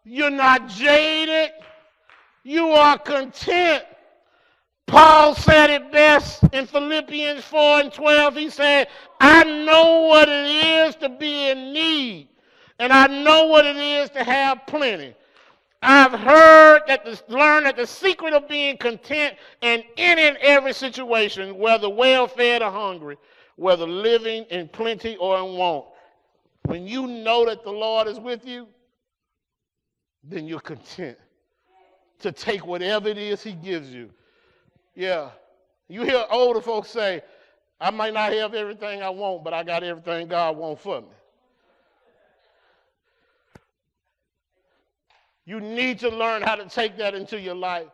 [0.04, 1.52] You're not jaded.
[2.42, 3.84] You are content.
[4.92, 8.36] Paul said it best in Philippians 4 and 12.
[8.36, 8.88] He said,
[9.18, 12.28] I know what it is to be in need,
[12.78, 15.14] and I know what it is to have plenty.
[15.80, 21.56] I've heard that the, learned that the secret of being content in and every situation,
[21.56, 23.16] whether well fed or hungry,
[23.56, 25.86] whether living in plenty or in want,
[26.66, 28.68] when you know that the Lord is with you,
[30.22, 31.16] then you're content
[32.18, 34.10] to take whatever it is He gives you.
[34.94, 35.30] Yeah.
[35.88, 37.22] You hear older folks say,
[37.80, 41.08] I might not have everything I want, but I got everything God wants for me.
[45.44, 47.88] You need to learn how to take that into your life.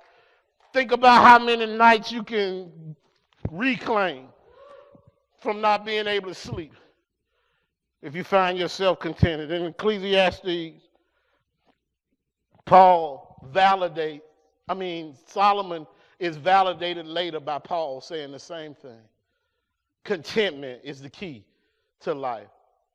[0.72, 2.94] Think about how many nights you can
[3.50, 4.26] reclaim
[5.38, 6.74] from not being able to sleep
[8.02, 9.50] if you find yourself contented.
[9.50, 10.82] In Ecclesiastes,
[12.66, 14.22] Paul validate,
[14.68, 15.86] I mean, Solomon
[16.18, 19.00] is validated later by Paul saying the same thing.
[20.04, 21.44] Contentment is the key
[22.00, 22.48] to life.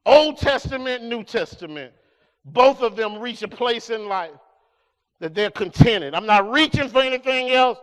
[0.06, 1.94] Old Testament, New Testament,
[2.46, 4.32] both of them reach a place in life
[5.20, 6.14] that they're contented.
[6.14, 7.78] I'm not reaching for anything else.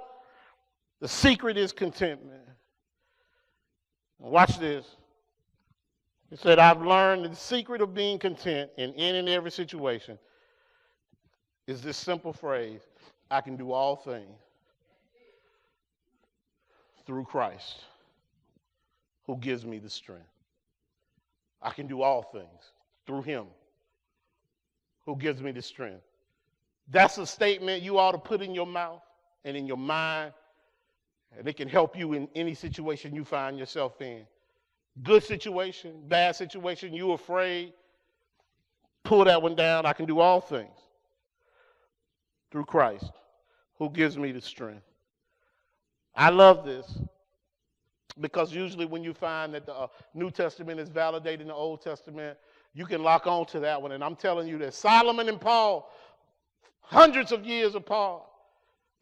[1.01, 2.43] The secret is contentment.
[4.19, 4.85] Watch this.
[6.29, 10.19] He said, I've learned the secret of being content in any and every situation
[11.67, 12.83] is this simple phrase
[13.31, 14.39] I can do all things
[17.11, 17.81] through Christ
[19.27, 20.31] who gives me the strength.
[21.61, 22.71] I can do all things
[23.05, 23.47] through him
[25.05, 26.05] who gives me the strength.
[26.89, 29.03] That's a statement you ought to put in your mouth
[29.45, 30.33] and in your mind,
[31.37, 34.25] and it can help you in any situation you find yourself in.
[35.03, 37.73] Good situation, bad situation, you afraid,
[39.03, 39.85] pull that one down.
[39.85, 40.79] I can do all things
[42.53, 43.11] through Christ
[43.79, 44.85] who gives me the strength.
[46.21, 46.99] I love this
[48.21, 52.37] because usually when you find that the uh, New Testament is validating the Old Testament,
[52.75, 53.93] you can lock on to that one.
[53.93, 55.91] And I'm telling you that Solomon and Paul
[56.83, 58.23] hundreds of years apart,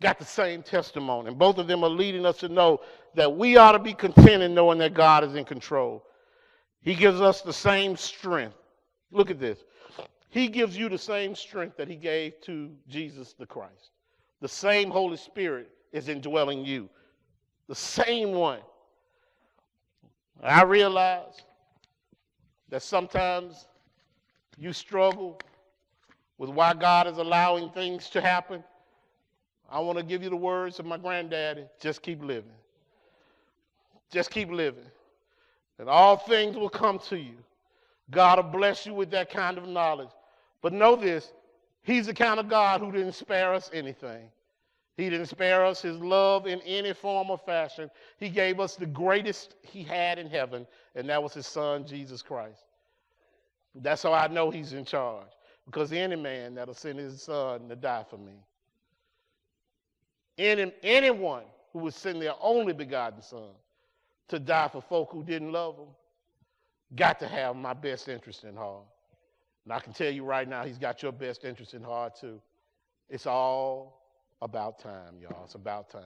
[0.00, 1.28] got the same testimony.
[1.28, 2.82] And both of them are leading us to know
[3.14, 6.04] that we ought to be content in knowing that God is in control.
[6.82, 8.54] He gives us the same strength.
[9.10, 9.58] Look at this.
[10.28, 13.90] He gives you the same strength that he gave to Jesus the Christ.
[14.40, 16.88] The same Holy Spirit is indwelling you.
[17.68, 18.60] The same one.
[20.42, 21.42] I realize
[22.70, 23.66] that sometimes
[24.56, 25.40] you struggle
[26.38, 28.62] with why God is allowing things to happen,
[29.70, 32.52] I want to give you the words of my granddaddy just keep living.
[34.10, 34.84] Just keep living.
[35.78, 37.34] And all things will come to you.
[38.10, 40.08] God will bless you with that kind of knowledge.
[40.62, 41.32] But know this
[41.82, 44.30] He's the kind of God who didn't spare us anything.
[44.98, 47.88] He didn't spare us his love in any form or fashion.
[48.18, 52.20] He gave us the greatest he had in heaven, and that was his son, Jesus
[52.20, 52.64] Christ.
[53.76, 55.28] That's how I know he's in charge,
[55.66, 58.32] because any man that'll send his son to die for me,
[60.36, 63.50] any, anyone who would send their only begotten son
[64.26, 65.88] to die for folk who didn't love him,
[66.96, 68.82] got to have my best interest in heart.
[69.64, 72.40] And I can tell you right now, he's got your best interest in heart too.
[73.08, 73.98] It's all
[74.42, 75.44] about time, y'all.
[75.44, 76.02] It's about time.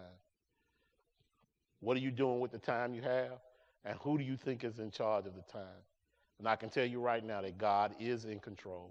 [1.80, 3.38] What are you doing with the time you have?
[3.84, 5.82] And who do you think is in charge of the time?
[6.38, 8.90] And I can tell you right now that God is in control.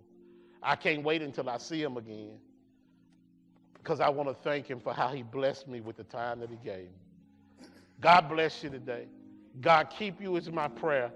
[0.61, 2.37] I can't wait until I see him again
[3.77, 6.49] because I want to thank him for how he blessed me with the time that
[6.49, 7.67] he gave me.
[7.99, 9.07] God bless you today.
[9.59, 11.11] God keep you is my prayer.